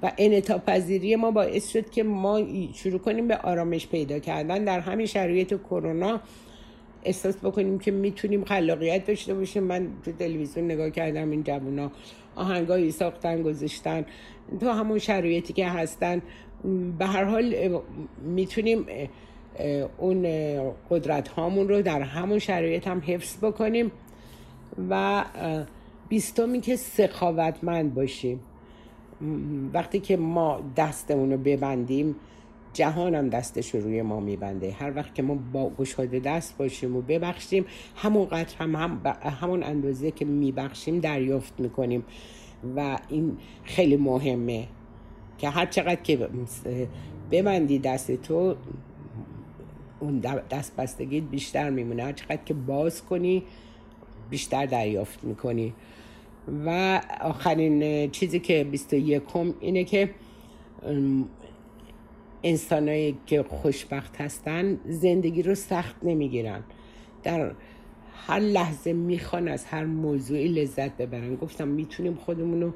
و 0.03 0.13
انعطاف 0.19 0.65
پذیری 0.65 1.17
ما 1.17 1.31
باعث 1.31 1.73
شد 1.73 1.91
که 1.91 2.03
ما 2.03 2.43
شروع 2.75 2.99
کنیم 2.99 3.29
به 3.29 3.37
آرامش 3.37 3.87
پیدا 3.87 4.19
کردن. 4.19 4.65
در 4.65 4.81
همین 4.81 5.07
شرایط 5.07 5.55
کرونا 5.55 6.21
احساس 7.05 7.37
بکنیم 7.37 7.79
که 7.79 7.91
می‌تونیم 7.91 8.45
خلاقیت 8.45 9.07
داشته 9.07 9.35
باشیم. 9.35 9.63
من 9.63 9.89
تو 10.05 10.13
تلویزیون 10.13 10.65
نگاه 10.65 10.91
کردم 10.91 11.31
این 11.31 11.43
جوونا 11.43 11.91
آهنگایی 12.37 12.91
ساختن 12.91 13.43
گذاشتن. 13.43 14.05
تو 14.61 14.71
همون 14.71 14.99
شرایطی 14.99 15.53
که 15.53 15.67
هستن 15.67 16.23
به 16.99 17.07
هر 17.07 17.25
حال 17.25 17.81
می‌تونیم 18.25 18.87
اون 19.99 20.27
قدرت 20.91 21.29
هامون 21.29 21.69
رو 21.69 21.83
در 21.83 22.03
همون 22.03 22.39
شرایط 22.39 22.89
هم 22.89 23.03
حفظ 23.07 23.37
بکنیم 23.45 23.93
و 24.91 25.25
بیستمی 26.09 26.61
که 26.61 26.77
سخاوتمند 26.77 27.95
باشیم. 27.95 28.41
وقتی 29.75 30.01
که 30.01 30.17
ما 30.17 30.61
دستمون 30.77 31.33
رو 31.33 31.39
ببندیم 31.39 32.17
جهان 32.73 33.15
هم 33.15 33.29
دستش 33.29 33.75
رو 33.75 33.81
روی 33.81 34.03
ما 34.03 34.21
میبنده. 34.21 34.73
هر 34.73 34.93
وقت 34.97 35.15
که 35.15 35.23
ما 35.23 35.39
با 35.53 35.71
گشاده 35.71 36.19
دست 36.19 36.57
باشیم 36.57 36.97
و 36.97 37.01
ببخشیم 37.01 37.65
همون 37.97 38.25
قدر 38.25 38.57
هم, 38.59 38.77
هم 38.77 39.01
همون 39.41 39.63
اندازه 39.63 40.11
که 40.11 40.25
میبخشیم 40.25 41.01
دریافت 41.01 41.61
می‌کنیم. 41.61 42.05
و 42.77 42.99
این 43.09 43.37
خیلی 43.65 43.97
مهمه 43.97 44.67
که 45.39 45.49
هر 45.49 45.67
چقدر 45.67 46.03
که 46.03 46.29
ببندی 47.31 47.79
دست 47.79 48.13
تو 48.13 48.55
اون 50.01 50.21
دست 50.51 50.77
بستگی 50.77 51.21
بیشتر 51.21 51.71
میمونه. 51.71 52.05
هر 52.05 52.13
چقدر 52.13 52.45
که 52.45 52.55
باز 52.55 53.05
کنی 53.05 53.43
بیشتر 54.31 54.67
دریافت 54.67 55.25
می‌کنی. 55.25 55.75
و 56.67 57.01
آخرین 57.21 58.11
چیزی 58.11 58.41
که 58.41 58.65
21 58.65 59.23
اینه 59.61 59.85
که 59.85 60.11
انسانایی 62.43 63.17
که 63.27 63.43
خوشبخت 63.43 64.21
هستن 64.21 64.81
زندگی 64.85 65.43
رو 65.43 65.55
سخت 65.55 65.97
نمی‌گیرن. 66.03 66.65
در 67.23 67.53
هر 68.27 68.39
لحظه 68.39 68.93
می‌خوان 68.93 69.49
از 69.49 69.65
هر 69.65 69.85
موضوعی 69.85 70.49
لذت 70.49 70.97
ببرن. 70.97 71.37
گفتم 71.37 71.69
می‌تونیم 71.69 72.15
خودمون 72.15 72.63
رو 72.63 72.73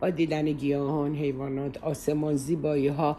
با 0.00 0.10
دیدن 0.10 0.52
گیاهان 0.52 1.14
حیوانات 1.14 1.78
آسمان 1.78 2.36
زیبایی 2.36 2.88
ها 2.88 3.16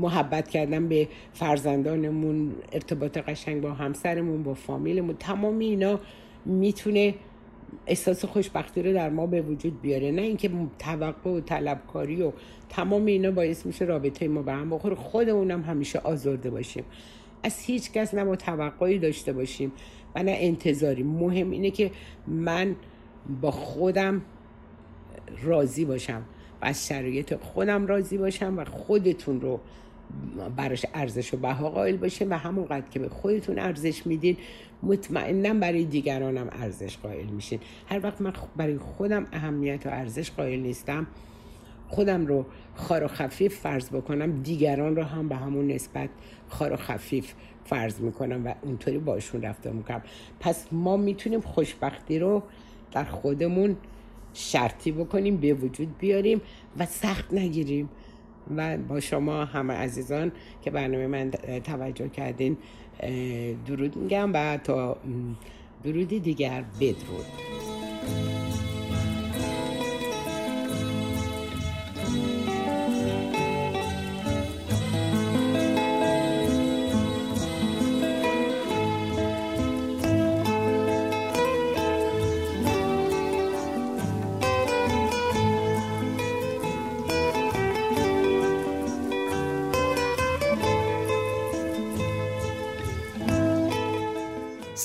محبت 0.00 0.48
کردن 0.48 0.88
به 0.88 1.08
فرزندانمون 1.32 2.52
ارتباط 2.72 3.18
قشنگ 3.18 3.62
با 3.62 3.72
همسرمون 3.72 4.42
با 4.42 4.54
فامیلمون 4.54 5.16
تمام 5.18 5.58
اینا 5.58 6.00
می‌تونه 6.44 7.14
احساس 7.86 8.24
خوشبختی 8.24 8.82
رو 8.82 8.92
در 8.92 9.10
ما 9.10 9.26
به 9.26 9.42
وجود 9.42 9.80
بیاره. 9.80 10.10
نه 10.10 10.22
اینکه 10.22 10.50
توقع 10.78 11.30
و 11.30 11.40
طلبکاری 11.40 12.22
و 12.22 12.32
تمام 12.68 13.06
اینا 13.06 13.30
باعث 13.30 13.66
میشه 13.66 13.84
رابطه 13.84 14.28
ما 14.28 14.42
به 14.42 14.52
هم 14.52 14.70
بخوره. 14.70 14.94
خودمونم 14.94 15.62
همیشه 15.62 15.98
آزرده 15.98 16.50
باشیم. 16.50 16.84
از 17.42 17.60
هیچ 17.60 17.92
کس 17.92 18.14
نه 18.14 18.36
توقعی 18.36 18.98
داشته 18.98 19.32
باشیم 19.32 19.72
و 20.14 20.22
نه 20.22 20.36
انتظاری. 20.38 21.02
مهم 21.02 21.50
اینه 21.50 21.70
که 21.70 21.90
من 22.26 22.76
با 23.40 23.50
خودم 23.50 24.22
راضی 25.42 25.84
باشم. 25.84 26.22
و 26.62 26.64
از 26.64 26.86
شرایط 26.88 27.34
خودم 27.34 27.86
راضی 27.86 28.18
باشم 28.18 28.58
و 28.58 28.64
خودتون 28.64 29.40
رو 29.40 29.60
براش 30.56 30.86
ارزش 30.94 31.34
و 31.34 31.36
بها 31.36 31.70
قائل 31.70 31.96
باشه 31.96 32.26
و 32.30 32.34
همونقدر 32.34 32.88
که 32.90 32.98
به 32.98 33.08
خودتون 33.08 33.58
ارزش 33.58 34.06
میدین 34.06 34.36
مطمئنا 34.82 35.54
برای 35.54 35.84
دیگرانم 35.84 36.48
ارزش 36.52 36.96
قائل 36.96 37.26
میشین. 37.26 37.60
هر 37.86 38.00
وقت 38.02 38.20
من 38.20 38.32
برای 38.56 38.78
خودم 38.78 39.26
اهمیت 39.32 39.86
و 39.86 39.88
ارزش 39.88 40.30
قائل 40.30 40.60
نیستم 40.60 41.06
خودم 41.88 42.26
رو 42.26 42.46
خار 42.74 43.04
و 43.04 43.08
خفیف 43.08 43.58
فرض 43.58 43.88
بکنم 43.88 44.42
دیگران 44.42 44.96
رو 44.96 45.02
هم 45.02 45.28
به 45.28 45.36
همون 45.36 45.66
نسبت 45.66 46.08
خار 46.48 46.72
و 46.72 46.76
خفیف 46.76 47.32
فرض 47.64 48.00
می‌کنم 48.00 48.46
و 48.46 48.54
اونطوری 48.62 48.98
باشون 48.98 49.42
رفتار 49.42 49.72
می‌کنم. 49.72 50.02
پس 50.40 50.66
ما 50.72 50.96
می‌تونیم 50.96 51.40
خوشبختی 51.40 52.18
رو 52.18 52.42
در 52.92 53.04
خودمون 53.04 53.76
شرطی 54.34 54.92
بکنیم 54.92 55.36
به 55.36 55.54
وجود 55.54 55.98
بیاریم 55.98 56.40
و 56.78 56.86
سخت 56.86 57.34
نگیریم. 57.34 57.88
و 58.56 58.76
با 58.76 59.00
شما 59.00 59.44
همه 59.44 59.74
عزیزان 59.74 60.32
که 60.62 60.70
برنامه 60.70 61.06
من 61.06 61.30
توجه 61.64 62.08
کردین 62.08 62.56
درود 63.66 63.96
میگم 63.96 64.30
و 64.34 64.56
تا 64.56 64.96
درودی 65.84 66.20
دیگر 66.20 66.64
بدرود. 66.80 67.26